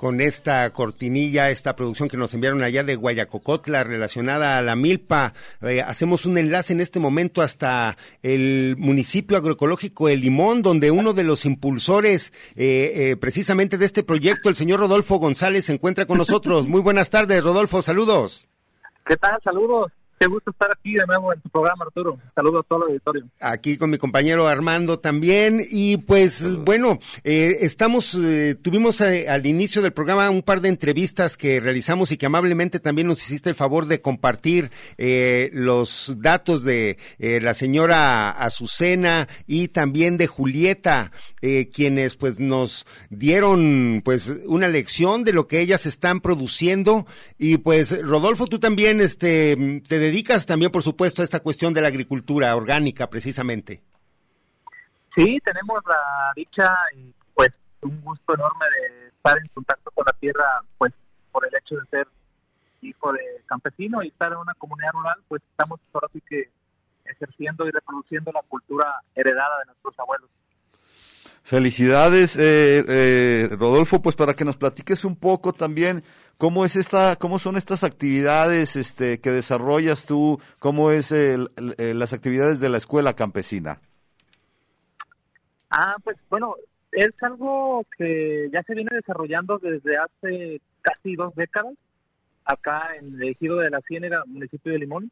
[0.00, 5.34] Con esta cortinilla, esta producción que nos enviaron allá de Guayacocotla relacionada a la milpa.
[5.60, 11.12] Eh, hacemos un enlace en este momento hasta el municipio agroecológico El Limón, donde uno
[11.12, 16.06] de los impulsores eh, eh, precisamente de este proyecto, el señor Rodolfo González, se encuentra
[16.06, 16.66] con nosotros.
[16.66, 18.48] Muy buenas tardes, Rodolfo, saludos.
[19.04, 19.38] ¿Qué tal?
[19.44, 19.92] Saludos.
[20.22, 22.18] Qué gusto estar aquí de nuevo en tu programa, Arturo.
[22.34, 23.24] Saludos a todo el auditorio.
[23.40, 25.64] Aquí con mi compañero Armando también.
[25.70, 30.68] Y pues bueno, eh, estamos, eh, tuvimos eh, al inicio del programa un par de
[30.68, 36.64] entrevistas que realizamos y que amablemente también nos hiciste el favor de compartir los datos
[36.64, 41.12] de la señora Azucena y también de Julieta,
[41.72, 47.06] quienes pues nos dieron pues una lección de lo que ellas están produciendo.
[47.38, 51.80] Y pues Rodolfo, tú también este, te dedicas también, por supuesto, a esta cuestión de
[51.80, 53.80] la agricultura orgánica, precisamente.
[55.14, 57.50] Sí, tenemos la dicha y pues
[57.82, 60.92] un gusto enorme de estar en contacto con la tierra, pues
[61.32, 62.08] por el hecho de ser
[62.82, 66.50] hijo de campesino y estar en una comunidad rural, pues estamos ahora sí que
[67.04, 70.30] ejerciendo y reproduciendo la cultura heredada de nuestros abuelos.
[71.42, 76.04] Felicidades, eh, eh, Rodolfo, pues para que nos platiques un poco también
[76.40, 82.14] cómo es esta, cómo son estas actividades este, que desarrollas tú, cómo es el, las
[82.14, 83.78] actividades de la escuela campesina.
[85.68, 86.54] Ah, pues bueno,
[86.92, 91.74] es algo que ya se viene desarrollando desde hace casi dos décadas
[92.46, 95.10] acá en el ejido de la Ciénega, municipio de Limón,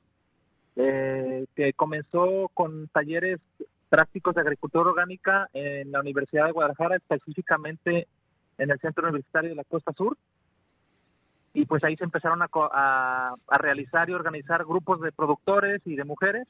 [0.76, 3.38] eh, que comenzó con talleres
[3.90, 8.08] prácticos de agricultura orgánica en la Universidad de Guadalajara, específicamente
[8.56, 10.16] en el Centro Universitario de la Costa Sur.
[11.54, 15.96] Y pues ahí se empezaron a, a, a realizar y organizar grupos de productores y
[15.96, 16.46] de mujeres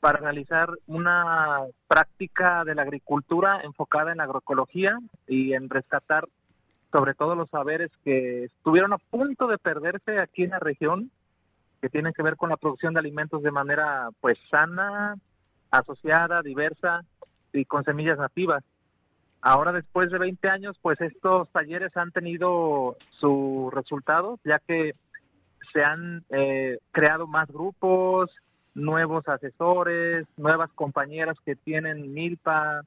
[0.00, 4.98] para realizar una práctica de la agricultura enfocada en la agroecología
[5.28, 6.24] y en rescatar
[6.90, 11.10] sobre todo los saberes que estuvieron a punto de perderse aquí en la región,
[11.80, 15.16] que tienen que ver con la producción de alimentos de manera pues sana,
[15.70, 17.04] asociada, diversa
[17.52, 18.64] y con semillas nativas.
[19.42, 24.94] Ahora después de 20 años, pues estos talleres han tenido su resultado, ya que
[25.72, 28.30] se han eh, creado más grupos,
[28.74, 32.82] nuevos asesores, nuevas compañeras que tienen milpa,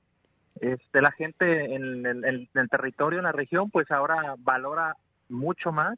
[0.62, 4.96] este, la gente en el, en el territorio, en la región, pues ahora valora
[5.30, 5.98] mucho más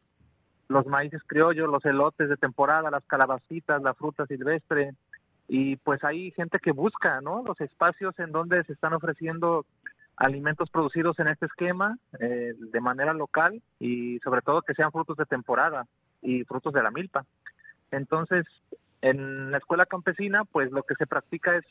[0.67, 4.93] los maíces criollos, los elotes de temporada, las calabacitas, la fruta silvestre,
[5.47, 7.43] y pues hay gente que busca, ¿no?
[7.43, 9.65] Los espacios en donde se están ofreciendo
[10.17, 15.17] alimentos producidos en este esquema eh, de manera local y sobre todo que sean frutos
[15.17, 15.85] de temporada
[16.21, 17.25] y frutos de la milpa.
[17.91, 18.45] Entonces,
[19.01, 21.65] en la escuela campesina, pues lo que se practica es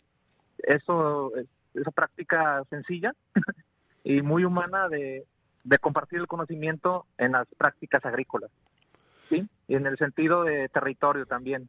[0.59, 1.33] eso,
[1.75, 3.15] esa práctica sencilla
[4.05, 5.25] y muy humana de,
[5.65, 8.51] de compartir el conocimiento en las prácticas agrícolas,
[9.29, 9.49] ¿sí?
[9.67, 11.69] Y en el sentido de territorio también.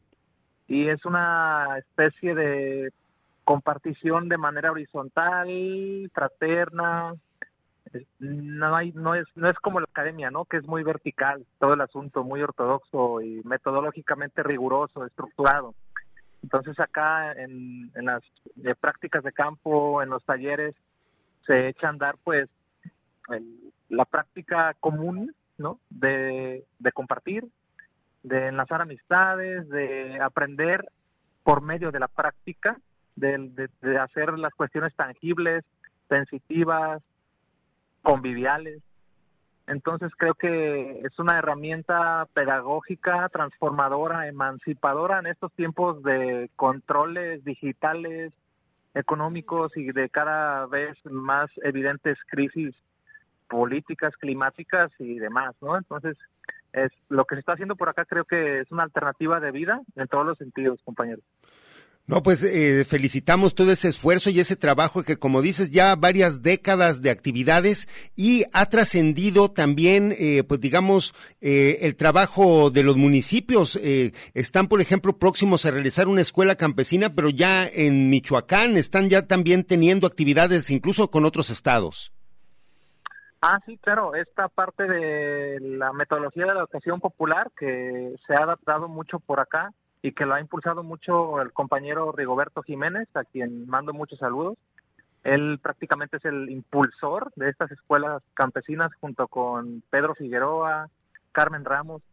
[0.68, 2.92] Y es una especie de
[3.46, 5.48] compartición de manera horizontal,
[6.14, 7.14] fraterna.
[8.20, 10.44] No hay, no es, no es como la academia, ¿no?
[10.44, 15.76] Que es muy vertical todo el asunto, muy ortodoxo y metodológicamente riguroso, estructurado.
[16.44, 18.22] Entonces acá en, en las
[18.82, 20.76] prácticas de campo, en los talleres,
[21.48, 22.50] se echa a andar pues
[23.90, 25.80] la práctica común, ¿no?
[25.90, 27.48] De, de compartir,
[28.24, 30.84] de enlazar amistades, de aprender
[31.44, 32.78] por medio de la práctica,
[33.16, 35.64] de, de hacer las cuestiones tangibles,
[36.10, 37.02] sensitivas,
[38.02, 38.82] conviviales,
[39.68, 48.32] entonces creo que es una herramienta pedagógica, transformadora, emancipadora en estos tiempos de controles digitales,
[48.94, 52.76] económicos y de cada vez más evidentes crisis
[53.50, 55.78] políticas, climáticas y demás, ¿no?
[55.78, 56.16] Entonces,
[56.72, 59.82] es lo que se está haciendo por acá creo que es una alternativa de vida
[59.96, 61.24] en todos los sentidos, compañeros.
[62.08, 66.44] No, pues eh, felicitamos todo ese esfuerzo y ese trabajo que, como dices, ya varias
[66.44, 72.96] décadas de actividades y ha trascendido también, eh, pues digamos, eh, el trabajo de los
[72.96, 73.80] municipios.
[74.36, 79.26] están, por ejemplo, próximos a realizar una escuela campesina, pero ya en Michoacán están ya
[79.26, 82.14] también teniendo actividades incluso con otros estados.
[83.42, 88.44] Ah, sí, claro, esta parte de la metodología de la educación popular que se ha
[88.44, 89.74] adaptado mucho por acá
[90.06, 94.56] y que lo ha impulsado mucho el compañero Rigoberto Jiménez, a quien mando muchos saludos.
[95.24, 100.92] Él prácticamente es el impulsor de estas escuelas campesinas junto con Pedro Figueroa,
[101.32, 102.04] Carmen Ramos.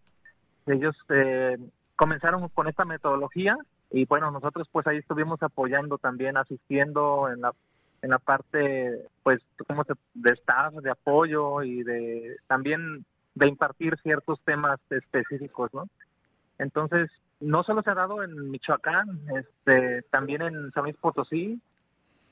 [0.64, 1.58] Ellos eh,
[1.94, 3.58] comenzaron con esta metodología
[3.90, 7.52] y bueno, nosotros pues ahí estuvimos apoyando también, asistiendo en la
[8.00, 14.40] en la parte pues como de staff, de apoyo y de también de impartir ciertos
[14.46, 15.90] temas específicos, ¿no?
[16.58, 17.10] Entonces,
[17.42, 21.60] no solo se ha dado en Michoacán, este, también en San Luis Potosí,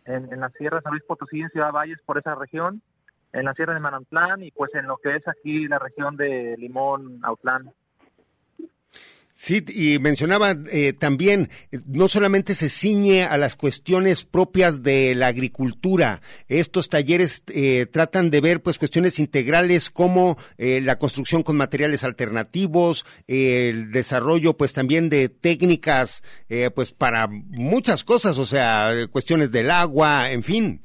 [0.04, 2.82] en, en la Sierra de San Luis Potosí, en Ciudad Valles, por esa región,
[3.32, 6.56] en la Sierra de Manantlán y pues en lo que es aquí la región de
[6.58, 7.72] Limón, Autlán.
[9.42, 11.48] Sí, y mencionaba eh, también,
[11.86, 18.28] no solamente se ciñe a las cuestiones propias de la agricultura, estos talleres eh, tratan
[18.28, 24.74] de ver pues cuestiones integrales como eh, la construcción con materiales alternativos, el desarrollo pues
[24.74, 26.22] también de técnicas
[26.74, 30.82] pues para muchas cosas, o sea, cuestiones del agua, en fin.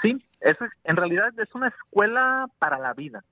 [0.00, 3.22] Sí, eso es, en realidad es una escuela para la vida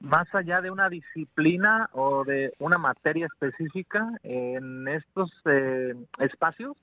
[0.00, 6.76] más allá de una disciplina o de una materia específica en estos eh, espacios,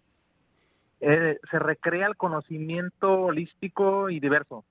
[0.99, 4.65] eh, se recrea el conocimiento holístico y diverso.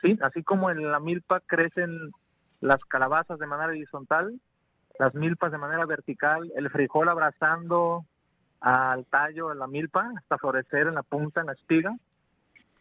[0.00, 0.18] ¿sí?
[0.22, 2.12] Así como en la milpa crecen
[2.60, 4.40] las calabazas de manera horizontal,
[4.98, 8.04] las milpas de manera vertical, el frijol abrazando
[8.60, 11.96] al tallo de la milpa hasta florecer en la punta, en la espiga.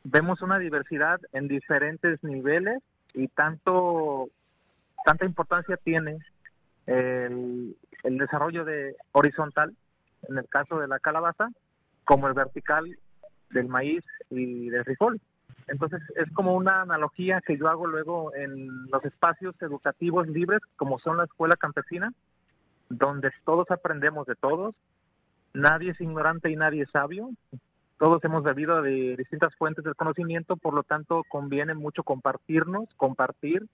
[0.03, 2.83] Vemos una diversidad en diferentes niveles
[3.13, 4.29] y tanto
[5.05, 6.19] tanta importancia tiene
[6.85, 9.75] el, desarrollo de horizontal,
[10.27, 11.49] en el caso de la calabaza,
[12.03, 12.97] como el vertical
[13.49, 15.19] del maíz y del frijol.
[15.67, 20.99] Entonces es como una analogía que yo hago luego en los espacios educativos libres, como
[20.99, 22.13] son la escuela campesina,
[22.89, 24.75] donde todos aprendemos de todos,
[25.53, 27.29] nadie es ignorante y nadie es sabio,
[27.97, 33.67] todos hemos bebido de distintas fuentes del conocimiento, por lo tanto conviene mucho compartirnos, compartir,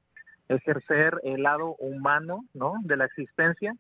[0.50, 2.76] ejercer el lado humano, ¿no?
[2.84, 3.76] De la existencia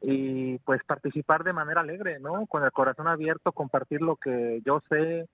[0.00, 2.46] y pues participar de manera alegre, ¿no?
[2.46, 5.28] Con el corazón abierto, compartir lo que yo sé,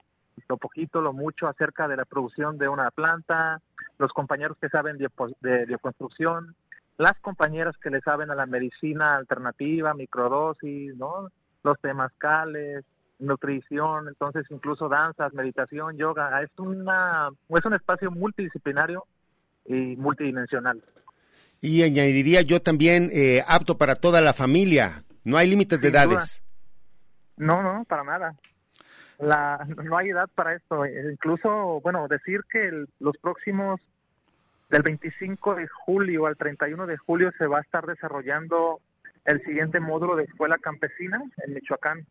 [0.49, 3.61] lo poquito, lo mucho acerca de la producción de una planta,
[3.99, 6.55] los compañeros que saben de, bioconstrucción,
[6.99, 11.29] las compañeras que le saben a la medicina alternativa, microdosis, ¿no?
[11.63, 12.85] Los temazcales,
[13.19, 19.05] nutrición, entonces incluso danzas, meditación, yoga, es una es un espacio multidisciplinario
[19.69, 20.83] y multidimensional.
[21.61, 26.43] Y añadiría yo también eh, apto para toda la familia, no hay límites de edades.
[27.37, 28.35] No, no, para nada.
[29.19, 30.87] La, no hay edad para esto.
[30.87, 33.81] Incluso, bueno, decir que los próximos,
[34.71, 38.81] del 25 de julio al 31 de julio, se va a estar desarrollando
[39.25, 42.07] el siguiente módulo de escuela campesina en Michoacán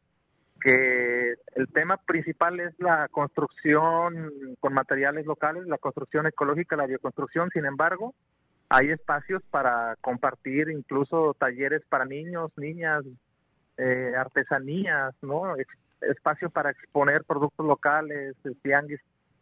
[0.59, 7.49] que el tema principal es la construcción con materiales locales, la construcción ecológica, la bioconstrucción.
[7.51, 8.13] Sin embargo,
[8.69, 13.03] hay espacios para compartir, incluso talleres para niños, niñas,
[13.77, 15.55] eh, artesanías, ¿no?
[16.01, 18.99] espacio para exponer productos locales, tianguis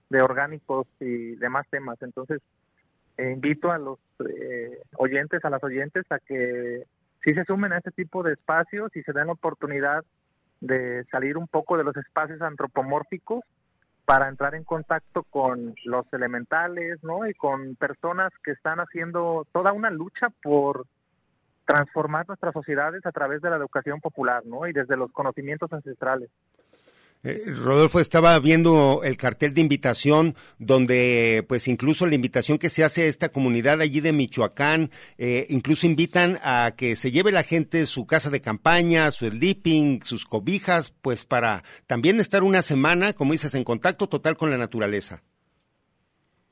[0.10, 2.02] de orgánicos y demás temas.
[2.02, 2.42] Entonces,
[3.18, 6.86] eh, invito a los eh, oyentes, a las oyentes, a que
[7.24, 10.04] sí se sumen a este tipo de espacios y se den oportunidad
[10.62, 13.44] de salir un poco de los espacios antropomórficos
[14.06, 17.28] para entrar en contacto con los elementales, ¿no?
[17.28, 20.86] Y con personas que están haciendo toda una lucha por
[21.66, 24.68] transformar nuestras sociedades a través de la educación popular, ¿no?
[24.68, 26.30] Y desde los conocimientos ancestrales.
[27.26, 32.84] Eh, Rodolfo estaba viendo el cartel de invitación donde pues incluso la invitación que se
[32.84, 37.42] hace a esta comunidad allí de Michoacán, eh, incluso invitan a que se lleve la
[37.42, 43.14] gente su casa de campaña, su sleeping, sus cobijas, pues para también estar una semana,
[43.14, 45.24] como dices, en contacto total con la naturaleza.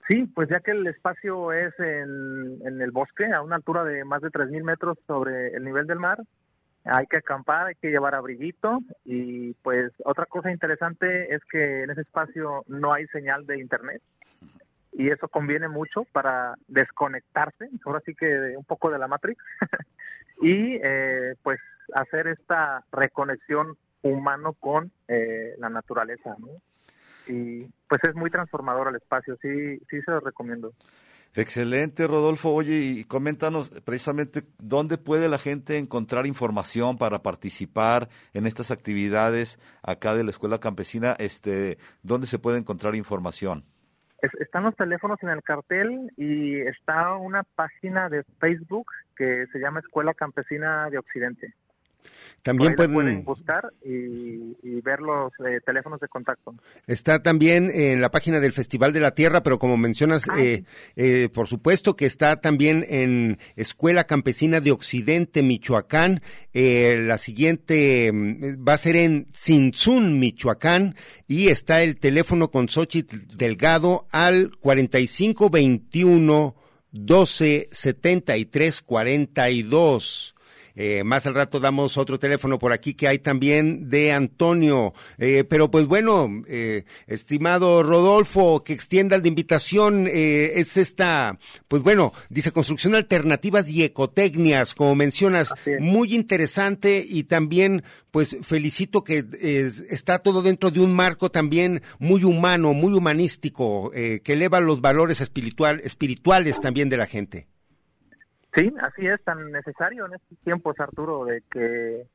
[0.08, 4.04] Sí, pues ya que el espacio es en, en el bosque, a una altura de
[4.06, 6.18] más de 3.000 metros sobre el nivel del mar,
[6.86, 8.80] hay que acampar, hay que llevar abriguito.
[9.06, 14.02] Y pues otra cosa interesante es que en ese espacio no hay señal de internet.
[14.92, 19.44] Y eso conviene mucho para desconectarse, ahora sí que un poco de la Matrix.
[20.42, 21.60] Y eh, pues
[21.94, 26.48] hacer esta reconexión humano con eh, la naturaleza, ¿no?
[27.28, 30.74] Y pues es muy transformador el espacio, sí, sí se lo recomiendo.
[31.36, 32.52] Excelente, Rodolfo.
[32.52, 39.58] Oye, y coméntanos precisamente dónde puede la gente encontrar información para participar en estas actividades
[39.82, 41.16] acá de la Escuela Campesina.
[41.18, 43.66] Este, ¿Dónde se puede encontrar información?
[44.40, 49.80] están los teléfonos en el cartel y está una página de Facebook que se llama
[49.80, 51.54] Escuela Campesina de Occidente.
[52.44, 56.54] También pueden, buscar y, ver los eh, teléfonos de contacto.
[56.88, 60.66] Está también en la página del Festival de la Tierra, pero como mencionas, ah, eh,
[60.98, 66.22] eh, por supuesto que está también en Escuela Campesina de Occidente, Michoacán.
[66.54, 70.96] la siguiente mm, va a ser en Cinzún, Michoacán,
[71.30, 76.56] y está el teléfono con Xochitl Delgado al 4521
[76.94, 80.33] 12 73 42.
[80.76, 84.94] Eh, más al rato damos otro teléfono por aquí que hay también de Antonio.
[85.18, 90.08] Eh, pero pues bueno, eh, estimado Rodolfo, que extienda la invitación.
[90.08, 97.84] es esta, pues bueno, dice construcción alternativas y ecotecnias, como mencionas, muy interesante y también
[98.12, 99.26] pues felicito que
[99.90, 105.22] está todo dentro de un marco también muy humano, muy humanístico, que eleva los valores
[105.22, 107.48] espiritual, espirituales también de la gente.
[108.56, 112.06] Sí, así es, tan necesario en estos tiempos, Arturo, de que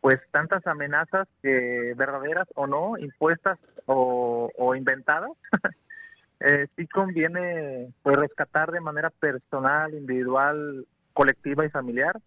[0.00, 5.32] pues tantas amenazas que verdaderas o no, impuestas o, inventadas,
[6.40, 12.20] eh, sí conviene pues rescatar de manera personal, individual, colectiva y familiar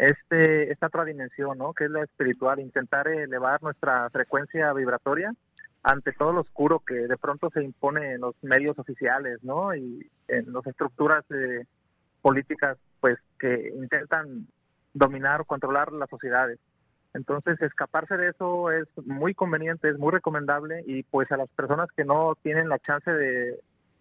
[0.00, 1.74] este esta otra dimensión, ¿no?
[1.74, 5.34] Que es la espiritual, intentar elevar nuestra frecuencia vibratoria
[5.82, 9.74] ante todo lo oscuro que de pronto se impone en los medios oficiales, ¿no?
[9.74, 11.66] Y en las estructuras de
[12.22, 14.46] políticas pues que intentan
[14.94, 16.58] dominar o controlar las sociedades.
[17.12, 21.88] Entonces, escaparse de eso es muy conveniente, es muy recomendable y pues a las personas
[21.96, 23.58] que no tienen la chance de,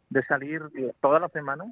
[0.10, 0.62] de salir
[1.02, 1.66] toda la semana,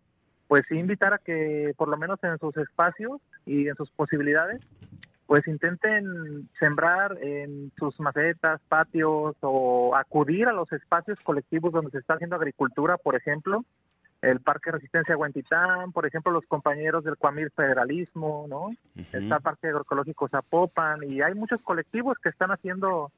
[0.48, 4.62] pues invitar a que por lo menos en sus espacios y en sus posibilidades
[5.28, 11.98] pues intenten sembrar en sus macetas, patios o acudir a los espacios colectivos donde se
[11.98, 13.66] está haciendo agricultura, por ejemplo,
[14.22, 18.72] el Parque Resistencia Huentitán, por ejemplo, los compañeros del Cuamir Federalismo, ¿no?
[19.14, 23.12] Está el Parque Agroecológico Zapopan y hay muchos colectivos que están haciendo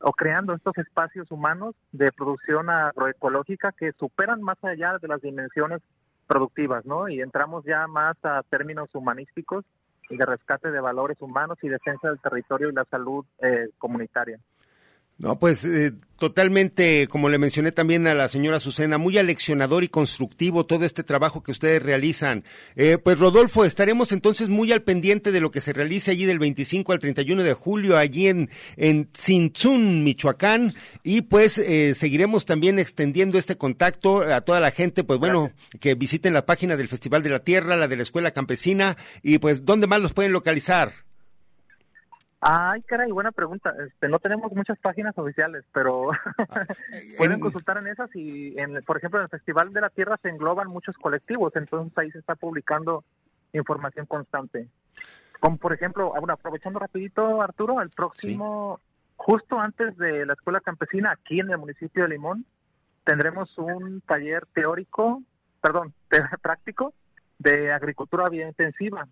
[0.00, 5.80] o creando estos espacios humanos de producción agroecológica que superan más allá de las dimensiones
[6.26, 7.08] productivas, ¿no?
[7.08, 9.64] Y entramos ya más a términos humanísticos
[10.10, 14.38] y de rescate de valores humanos y defensa del territorio y la salud eh, comunitaria.
[15.16, 19.88] No, pues eh, totalmente, como le mencioné también a la señora Azucena, muy aleccionador y
[19.88, 22.44] constructivo todo este trabajo que ustedes realizan.
[22.74, 26.40] Eh, pues Rodolfo, estaremos entonces muy al pendiente de lo que se realice allí del
[26.40, 32.80] 25 al 31 de julio, allí en, en Tzintzún, Michoacán, y pues eh, seguiremos también
[32.80, 37.22] extendiendo este contacto a toda la gente, pues bueno, que visiten la página del Festival
[37.22, 41.04] de la Tierra, la de la Escuela Campesina, y pues, ¿dónde más los pueden localizar?
[42.46, 43.74] Ay, caray, buena pregunta.
[43.86, 46.10] Este, no tenemos muchas páginas oficiales, pero
[47.16, 50.28] pueden consultar en esas y, en, por ejemplo, en el Festival de la Tierra se
[50.28, 53.02] engloban muchos colectivos, entonces ahí se está publicando
[53.54, 54.68] información constante.
[55.40, 58.78] Como por ejemplo, ah, bueno, aprovechando rapidito, Arturo, el próximo,
[59.16, 62.44] justo antes de la Escuela Campesina, aquí en el municipio de Limón,
[63.04, 65.22] tendremos un taller teórico,
[65.62, 65.94] perdón,
[66.42, 66.92] práctico
[67.38, 69.08] de agricultura biointensiva,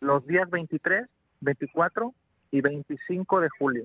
[0.00, 1.06] los días 23,
[1.42, 2.14] 24
[2.56, 3.84] y 25 de julio.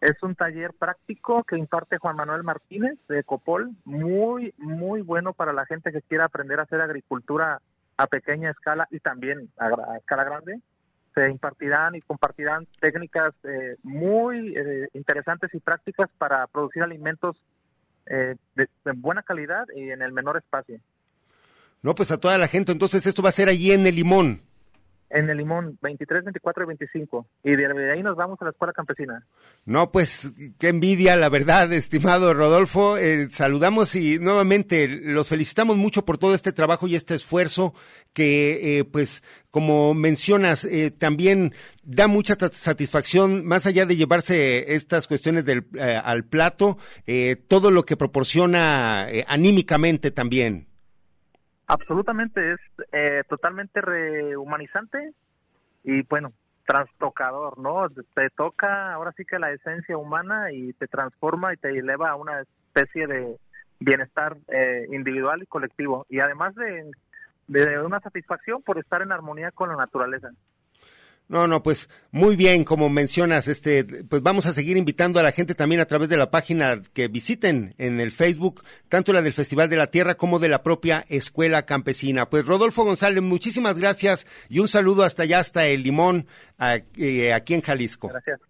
[0.00, 5.52] Es un taller práctico que imparte Juan Manuel Martínez de Ecopol, muy, muy bueno para
[5.52, 7.62] la gente que quiera aprender a hacer agricultura
[7.96, 10.60] a pequeña escala y también a, escala grande.
[11.14, 17.36] Se impartirán y compartirán técnicas eh, muy eh, interesantes y prácticas para producir alimentos
[18.06, 20.80] eh, de, de buena calidad y en el menor espacio.
[21.82, 24.42] No, pues a toda la gente, entonces esto va a ser allí en el limón.
[25.14, 27.26] En el Limón, 23, 24 y 25.
[27.44, 29.24] Y de ahí nos vamos a la escuela campesina.
[29.64, 32.98] No, pues qué envidia, la verdad, estimado Rodolfo.
[32.98, 37.74] Eh, saludamos y nuevamente los felicitamos mucho por todo este trabajo y este esfuerzo
[38.12, 41.54] que, eh, pues, como mencionas, eh, también
[41.84, 46.76] da mucha satisfacción, más allá de llevarse estas cuestiones del, al plato,
[47.46, 50.73] todo lo que proporciona anímicamente también.
[51.66, 52.60] Absolutamente, es
[52.92, 55.12] eh, totalmente rehumanizante
[55.82, 56.32] y bueno,
[56.66, 57.88] trastocador, ¿no?
[58.14, 62.16] Te toca ahora sí que la esencia humana y te transforma y te eleva a
[62.16, 63.36] una especie de
[63.80, 66.90] bienestar eh, individual y colectivo y además de,
[67.48, 70.30] de una satisfacción por estar en armonía con la naturaleza.
[71.26, 75.32] No, no, pues muy bien, como mencionas, este, pues vamos a seguir invitando a la
[75.32, 79.32] gente también a través de la página que visiten en el Facebook, tanto la del
[79.32, 82.28] Festival de la Tierra como de la propia Escuela Campesina.
[82.28, 86.26] Pues Rodolfo González, muchísimas gracias y un saludo hasta allá, hasta el Limón,
[86.96, 88.08] eh, aquí en Jalisco.
[88.08, 88.40] Gracias.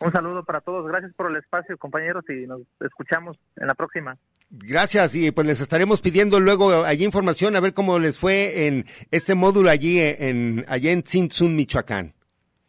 [0.00, 4.16] Un saludo para todos, gracias por el espacio, compañeros, y nos escuchamos en la próxima.
[4.56, 8.86] Gracias, y pues les estaremos pidiendo luego allí información a ver cómo les fue en
[9.10, 12.14] este módulo allí en, allí en Tzintzún, Michoacán.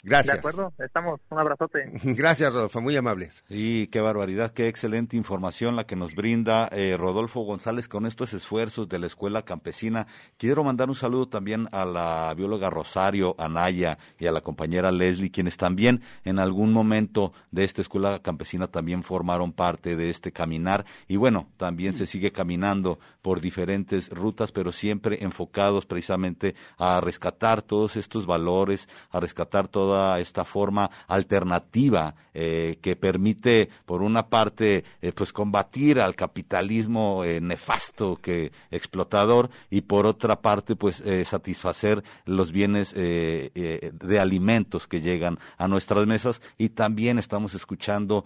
[0.05, 0.35] Gracias.
[0.35, 1.19] De acuerdo, estamos.
[1.31, 1.91] Un abrazote.
[2.03, 3.43] Gracias, Rodolfo, muy amables.
[3.49, 8.33] Y qué barbaridad, qué excelente información la que nos brinda eh, Rodolfo González con estos
[8.33, 10.05] esfuerzos de la Escuela Campesina.
[10.37, 15.31] Quiero mandar un saludo también a la bióloga Rosario Anaya y a la compañera Leslie,
[15.31, 20.85] quienes también en algún momento de esta Escuela Campesina también formaron parte de este caminar.
[21.07, 27.63] Y bueno, también se sigue caminando por diferentes rutas, pero siempre enfocados precisamente a rescatar
[27.63, 34.83] todos estos valores, a rescatar toda esta forma alternativa eh, que permite, por una parte,
[35.01, 42.03] eh, pues combatir al capitalismo eh, nefasto que explotador y por otra parte, pues satisfacer
[42.25, 48.25] los bienes de alimentos que llegan a nuestras mesas y también estamos escuchando,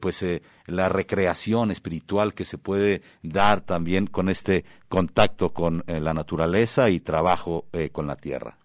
[0.00, 0.24] pues
[0.66, 7.00] la recreación espiritual que se puede dar también con este contacto con la naturaleza y
[7.00, 8.58] trabajo con la tierra.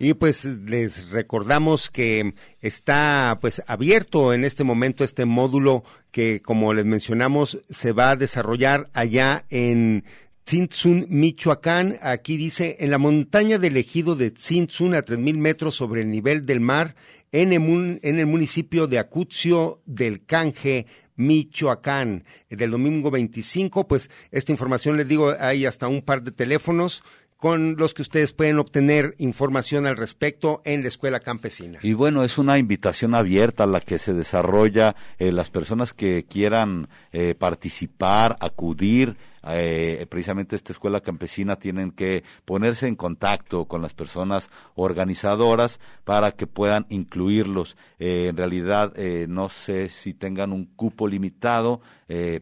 [0.00, 5.82] Y pues les recordamos que está pues abierto en este momento este módulo
[6.12, 10.04] que como les mencionamos se va a desarrollar allá en
[10.44, 11.98] Tzintzún, Michoacán.
[12.00, 16.10] Aquí dice, en la montaña del ejido de Tzintzún a tres mil metros sobre el
[16.10, 16.94] nivel del mar,
[17.32, 20.86] en el, en el municipio de Acucio del Canje,
[21.16, 23.86] Michoacán, del domingo 25.
[23.88, 27.02] Pues esta información les digo, hay hasta un par de teléfonos
[27.38, 31.78] con los que ustedes pueden obtener información al respecto en la escuela campesina.
[31.82, 36.24] Y bueno, es una invitación abierta a la que se desarrolla eh, las personas que
[36.24, 39.16] quieran eh, participar, acudir
[39.46, 46.32] eh, precisamente esta escuela campesina tienen que ponerse en contacto con las personas organizadoras para
[46.32, 47.76] que puedan incluirlos.
[47.98, 51.80] Eh, en realidad eh, no sé si tengan un cupo limitado,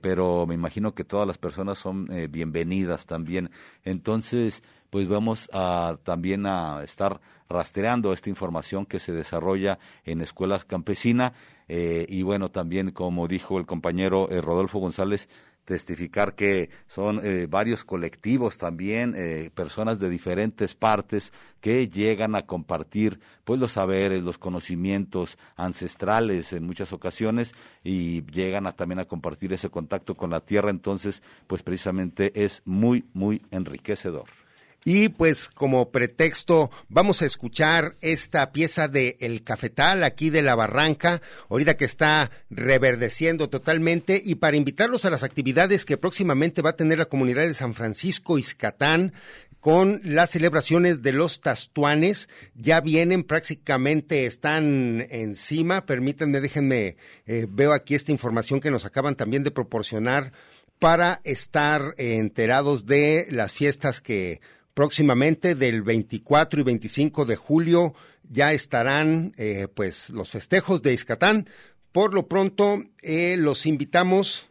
[0.00, 3.50] pero me imagino que todas las personas son bienvenidas también.
[3.82, 10.64] Entonces, pues vamos a también a estar rastreando esta información que se desarrolla en escuelas
[10.64, 11.32] campesinas
[11.66, 15.28] y bueno, también como dijo el compañero Rodolfo González,
[15.66, 22.46] testificar que son eh, varios colectivos también, eh, personas de diferentes partes que llegan a
[22.46, 27.52] compartir pues los saberes, los conocimientos ancestrales en muchas ocasiones
[27.82, 32.62] y llegan a, también a compartir ese contacto con la tierra, entonces pues precisamente es
[32.64, 34.45] muy, muy enriquecedor.
[34.88, 40.54] Y pues como pretexto vamos a escuchar esta pieza de El Cafetal aquí de la
[40.54, 46.70] Barranca, ahorita que está reverdeciendo totalmente y para invitarlos a las actividades que próximamente va
[46.70, 49.12] a tener la comunidad de San Francisco Iscatán
[49.58, 52.28] con las celebraciones de los tastuanes.
[52.54, 55.84] Ya vienen, prácticamente están encima.
[55.84, 60.30] Permítanme, déjenme, eh, veo aquí esta información que nos acaban también de proporcionar
[60.78, 64.40] para estar enterados de las fiestas que
[64.76, 67.94] próximamente del 24 y 25 de julio
[68.28, 71.48] ya estarán eh, pues los festejos de Iscatán.
[71.92, 74.48] Por lo pronto eh, los invitamos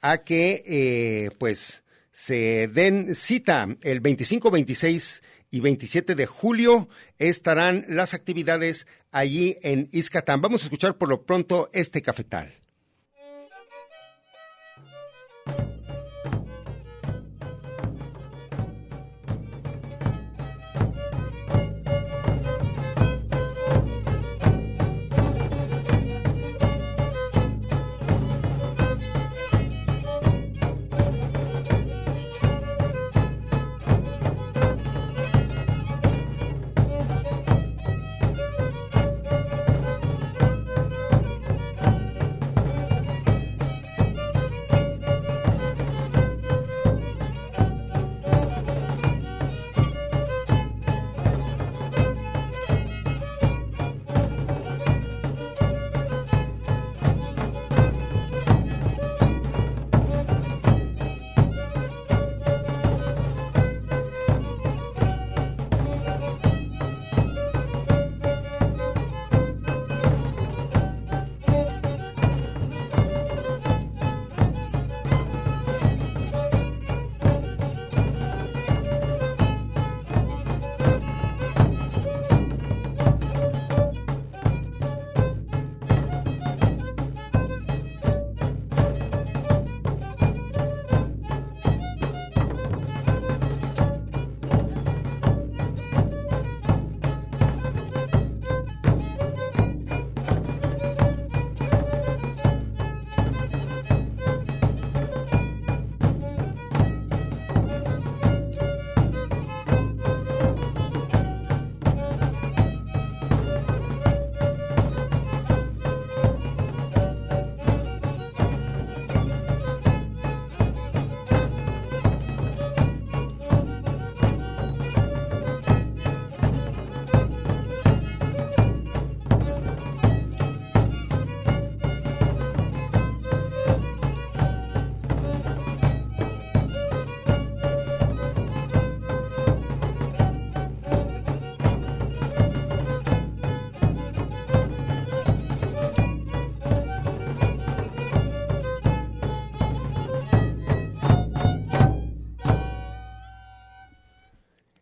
[0.00, 6.88] a que eh, pues se den cita el 25, 26 y 27 de julio
[7.18, 10.40] estarán las actividades allí en Iscatán.
[10.40, 12.50] Vamos a escuchar por lo pronto este cafetal.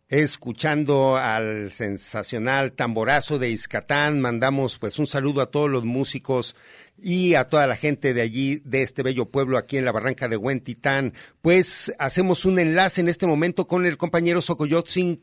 [0.08, 4.20] Escuchando al sensacional tamborazo de Iscatán.
[4.20, 6.56] Mandamos pues un saludo a todos los músicos
[6.96, 10.26] y a toda la gente de allí, de este bello pueblo aquí en la barranca
[10.28, 11.12] de Huentitán.
[11.42, 15.16] Pues hacemos un enlace en este momento con el compañero Socoyotzin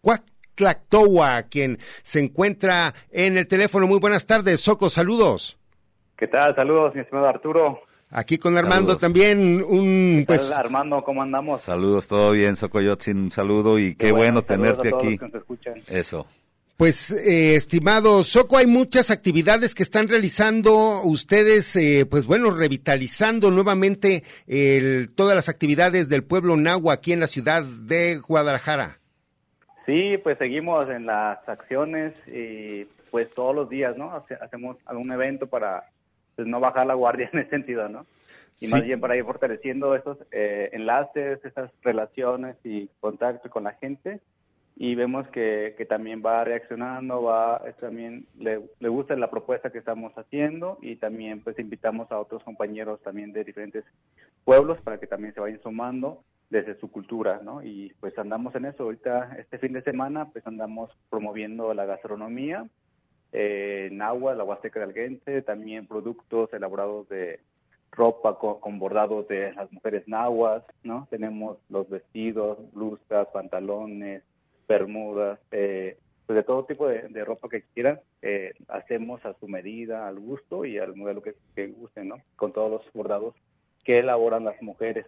[0.00, 3.86] Cuactlactoa, quien se encuentra en el teléfono.
[3.86, 5.58] Muy buenas tardes, Soco, saludos.
[6.16, 6.56] ¿Qué tal?
[6.56, 7.82] Saludos, mi estimado Arturo.
[8.10, 11.60] Aquí con Armando también un pues Armando, ¿cómo andamos?
[11.60, 15.18] Saludos, todo bien, Socoyotzin, un saludo y qué, bueno, tenerte aquí.
[15.88, 16.26] Eso.
[16.78, 23.50] Pues, eh, estimado Soco, hay muchas actividades que están realizando ustedes, eh, pues bueno, revitalizando
[23.50, 29.00] nuevamente el, todas las actividades del pueblo Nahua aquí en la ciudad de Guadalajara.
[29.86, 34.12] Sí, pues seguimos en las acciones y pues todos los días, ¿no?
[34.40, 35.84] Hacemos algún evento para
[36.38, 38.06] pues no bajar la guardia en ese sentido, ¿no?
[38.60, 38.72] Y Sí.
[38.72, 44.20] más bien para ir fortaleciendo esos eh, enlaces, esas relaciones y contacto con la gente
[44.76, 49.78] y vemos que, que también va reaccionando, va también le, le gusta la propuesta que
[49.78, 53.84] estamos haciendo y también pues invitamos a otros compañeros también de diferentes
[54.44, 57.64] pueblos para que también se vayan sumando desde su cultura, ¿no?
[57.64, 58.84] Y pues andamos en eso.
[58.84, 62.64] Ahorita, este fin de semana, pues andamos promoviendo la gastronomía
[63.32, 67.40] eh, agua, la Huasteca de Alguense, también productos elaborados de
[67.90, 71.06] ropa con, con bordados de las mujeres nahuas, ¿no?
[71.10, 74.22] Tenemos los vestidos, blusas, pantalones,
[74.68, 80.06] bermudas, eh, pues de todo tipo de, ropa que quieran, eh, hacemos a su medida,
[80.06, 82.16] al gusto y al modelo que gusten, ¿no?
[82.36, 83.34] Con todos los bordados
[83.82, 85.06] que elaboran las mujeres.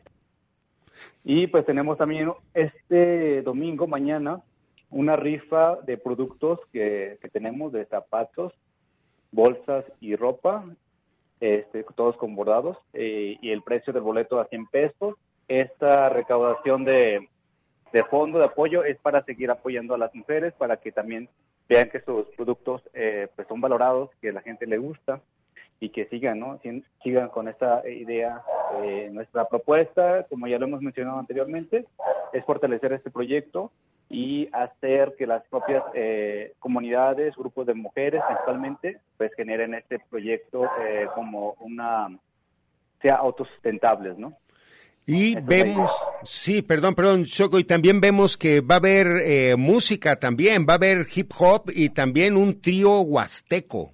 [1.24, 4.42] Y pues tenemos también este domingo, mañana,
[4.90, 8.52] una rifa de productos que, que tenemos de zapatos,
[9.32, 10.64] bolsas y ropa,
[11.40, 15.14] este, todos con bordados, eh, y el precio del boleto a 100 pesos.
[15.48, 17.28] Esta recaudación de,
[17.92, 21.28] de fondo de apoyo es para seguir apoyando a las mujeres, para que también
[21.68, 25.20] vean que sus productos eh, pues son valorados, que la gente le gusta
[25.78, 26.60] y que sigan, ¿no?
[27.02, 28.42] Sigan con esta idea.
[28.82, 31.86] Eh, nuestra propuesta, como ya lo hemos mencionado anteriormente,
[32.32, 33.72] es fortalecer este proyecto
[34.10, 40.64] y hacer que las propias eh, comunidades, grupos de mujeres principalmente, pues generen este proyecto
[40.82, 42.08] eh, como una,
[43.00, 44.36] sea autosustentables, ¿no?
[45.06, 45.90] Y vemos,
[46.24, 50.74] sí, perdón, perdón, Choco, y también vemos que va a haber eh, música también, va
[50.74, 53.92] a haber hip hop y también un trío huasteco.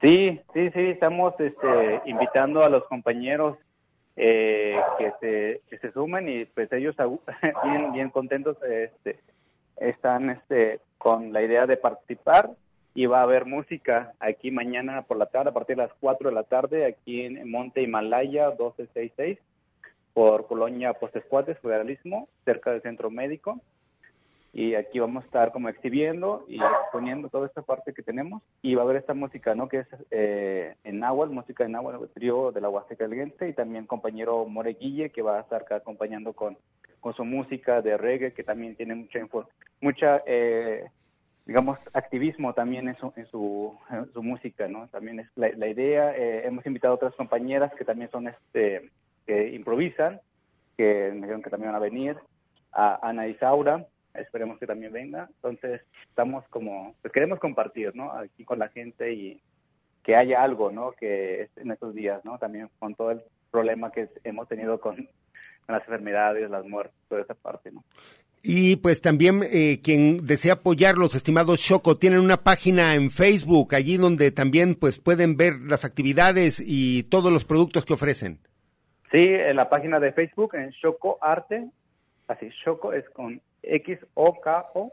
[0.00, 3.56] Sí, sí, sí, estamos este, invitando a los compañeros
[4.16, 6.96] eh, que, se, que se sumen y pues ellos
[7.64, 9.20] bien, bien contentos este,
[9.76, 12.50] están este, con la idea de participar
[12.94, 16.30] y va a haber música aquí mañana por la tarde, a partir de las 4
[16.30, 19.38] de la tarde, aquí en Monte Himalaya 1266,
[20.14, 23.60] por Colonia Postescuates, Federalismo, cerca del Centro Médico
[24.58, 28.74] y aquí vamos a estar como exhibiendo y exponiendo toda esta parte que tenemos y
[28.74, 29.68] va a haber esta música, ¿no?
[29.68, 33.52] Que es eh, en náhuatl, música en náhuatl, el trío de la Huasteca Alguense y
[33.52, 36.56] también compañero More Guille que va a estar acá acompañando con,
[37.00, 39.18] con su música de reggae que también tiene mucha
[39.82, 40.86] mucha eh,
[41.44, 44.88] digamos activismo también en su, en su, música, ¿no?
[44.88, 48.90] También es la, la idea, eh, hemos invitado a otras compañeras que también son este
[49.26, 50.18] que improvisan,
[50.78, 52.16] que me dijeron que también van a venir,
[52.72, 53.86] a Ana Isaura,
[54.18, 55.28] esperemos que también venga.
[55.36, 58.12] Entonces, estamos como, pues queremos compartir, ¿no?
[58.12, 59.40] Aquí con la gente y
[60.02, 60.92] que haya algo, ¿no?
[60.92, 62.38] Que en estos días, ¿no?
[62.38, 65.08] También con todo el problema que hemos tenido con,
[65.68, 67.82] las enfermedades, las muertes, toda esa parte, ¿no?
[68.42, 73.74] Y pues también eh, quien desea apoyar los estimados Choco tienen una página en Facebook
[73.74, 78.38] allí donde también pues pueden ver las actividades y todos los productos que ofrecen.
[79.10, 81.66] Sí, en la página de Facebook, en Choco Arte,
[82.28, 84.92] así, Choco es con X-O-K-O,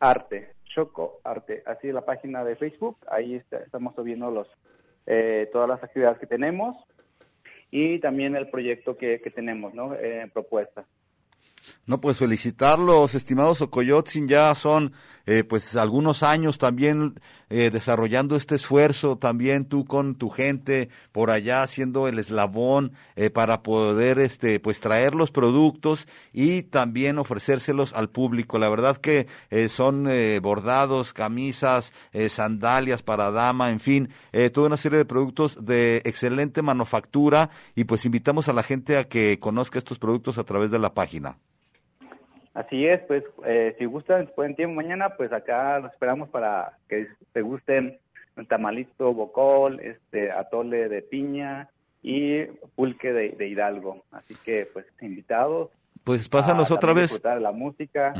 [0.00, 4.48] Arte, Choco Arte, así la página de Facebook, ahí está- estamos subiendo los,
[5.06, 6.76] eh, todas las actividades que tenemos
[7.70, 9.94] y también el proyecto que, tenemos, ¿no?
[9.94, 10.84] Eh, propuesta.
[11.86, 14.92] No, pues felicitarlos, estimados Ocoyotzin, ya son
[15.26, 17.14] eh, pues algunos años también
[17.48, 23.30] eh, desarrollando este esfuerzo, también tú con tu gente por allá haciendo el eslabón eh,
[23.30, 28.58] para poder este pues traer los productos y también ofrecérselos al público.
[28.58, 31.92] La verdad que eh, son eh, bordados, camisas,
[32.28, 34.10] sandalias para dama, en fin,
[34.52, 39.04] toda una serie de productos de excelente manufactura y pues invitamos a la gente a
[39.04, 41.38] que conozca estos productos a través de la página.
[42.56, 47.06] Así es, pues eh, si gustan, pueden tiempo mañana, pues acá los esperamos para que
[47.34, 47.98] te gusten
[48.48, 51.68] tamalito, bocol, este atole de piña
[52.02, 52.44] y
[52.74, 54.04] pulque de, de Hidalgo.
[54.10, 55.68] Así que pues invitados.
[56.02, 57.10] Pues pásanos a otra vez.
[57.10, 58.14] Disfrutar la música.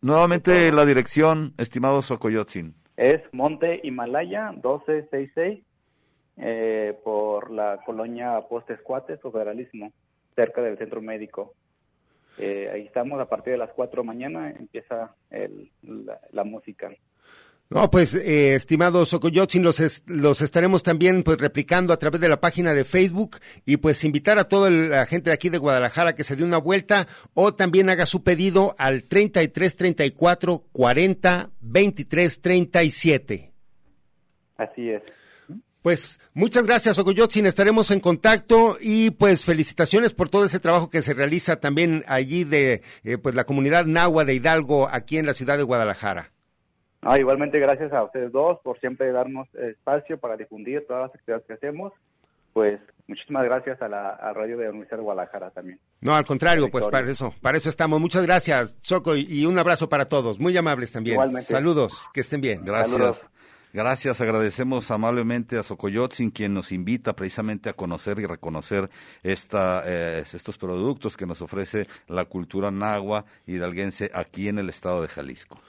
[0.00, 2.74] Nuevamente la dirección, estimado Socoyotzin.
[2.96, 5.62] Es Monte Himalaya 1266
[6.38, 9.92] eh, por la colonia Postes Cuates o Federalismo,
[10.34, 11.54] cerca del centro médico.
[12.38, 16.44] Eh, ahí estamos a partir de las 4 de la mañana, empieza el- la, la
[16.44, 16.90] música.
[17.70, 22.28] No, pues, eh, estimados Socoyotzin, los, es- los estaremos también pues replicando a través de
[22.28, 26.14] la página de Facebook y pues invitar a toda la gente de aquí de Guadalajara
[26.14, 32.40] que se dé una vuelta o también haga su pedido al 33 34 40 23
[32.42, 33.52] 37.
[34.56, 35.02] Así es.
[35.84, 37.44] Pues muchas gracias, Ogoyotzin.
[37.44, 42.44] Estaremos en contacto y pues felicitaciones por todo ese trabajo que se realiza también allí
[42.44, 46.30] de eh, pues la comunidad Nahua de Hidalgo aquí en la ciudad de Guadalajara.
[47.02, 51.46] Ah, igualmente gracias a ustedes dos por siempre darnos espacio para difundir todas las actividades
[51.46, 51.92] que hacemos.
[52.54, 55.78] Pues muchísimas gracias a la radio de la Universidad de Guadalajara también.
[56.00, 58.00] No, al contrario, pues para eso, para eso estamos.
[58.00, 60.40] Muchas gracias, Choco, y un abrazo para todos.
[60.40, 61.16] Muy amables también.
[61.16, 61.52] Igualmente.
[61.52, 62.64] Saludos, que estén bien.
[62.64, 63.28] Gracias.
[63.74, 68.88] Gracias, agradecemos amablemente a Socoyotzin, quien nos invita precisamente a conocer y reconocer
[69.24, 75.02] esta, eh, estos productos que nos ofrece la cultura nahua hidalguense aquí en el estado
[75.02, 75.60] de Jalisco.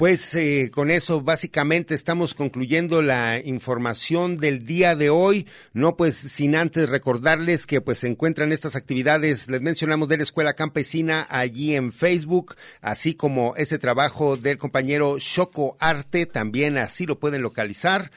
[0.00, 5.46] Pues eh, con eso básicamente estamos concluyendo la información del día de hoy.
[5.74, 10.22] No pues sin antes recordarles que pues se encuentran estas actividades, les mencionamos de la
[10.22, 17.04] Escuela Campesina allí en Facebook, así como ese trabajo del compañero Choco Arte, también así
[17.04, 18.10] lo pueden localizar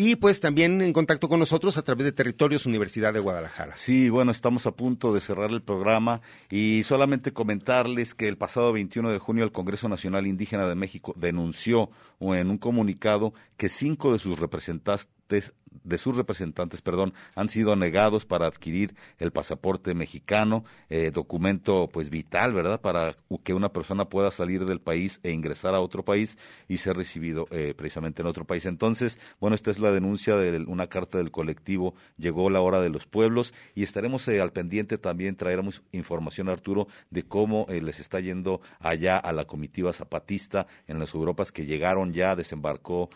[0.00, 3.76] y pues también en contacto con nosotros a través de Territorios Universidad de Guadalajara.
[3.76, 8.72] Sí, bueno, estamos a punto de cerrar el programa y solamente comentarles que el pasado
[8.72, 11.90] 21 de junio el Congreso Nacional Indígena de México denunció
[12.20, 15.52] en un comunicado que cinco de sus representantes
[15.84, 22.10] de sus representantes, perdón, han sido negados para adquirir el pasaporte mexicano, eh, documento pues
[22.10, 22.80] vital, ¿verdad?
[22.80, 26.36] Para que una persona pueda salir del país e ingresar a otro país
[26.68, 28.66] y ser recibido eh, precisamente en otro país.
[28.66, 32.88] Entonces, bueno, esta es la denuncia de una carta del colectivo Llegó la hora de
[32.88, 38.20] los pueblos y estaremos eh, al pendiente también traeremos información Arturo de cómo les está
[38.20, 43.10] yendo allá a la comitiva zapatista en las Europas que llegaron ya, desembarcó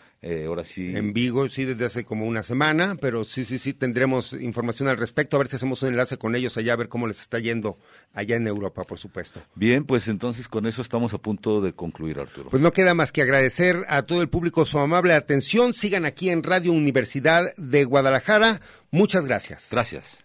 [0.47, 0.97] ahora sí.
[0.97, 4.97] En Vigo, sí, desde hace como una semana, pero sí, sí, sí, tendremos información al
[4.97, 7.40] respecto, a ver si hacemos un enlace con ellos allá, a ver cómo les está
[7.40, 7.78] yendo
[8.12, 9.43] allá en Europa, por supuesto.
[9.55, 12.51] Bien, pues entonces con eso estamos a punto de concluir, Arturo.
[12.51, 15.72] Pues no queda más que agradecer a todo el público su amable atención.
[15.72, 18.61] Sigan aquí en Radio Universidad de Guadalajara.
[18.90, 19.68] Muchas gracias.
[19.70, 20.24] Gracias.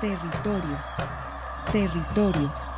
[0.00, 0.86] Territorios.
[1.72, 2.77] Territorios.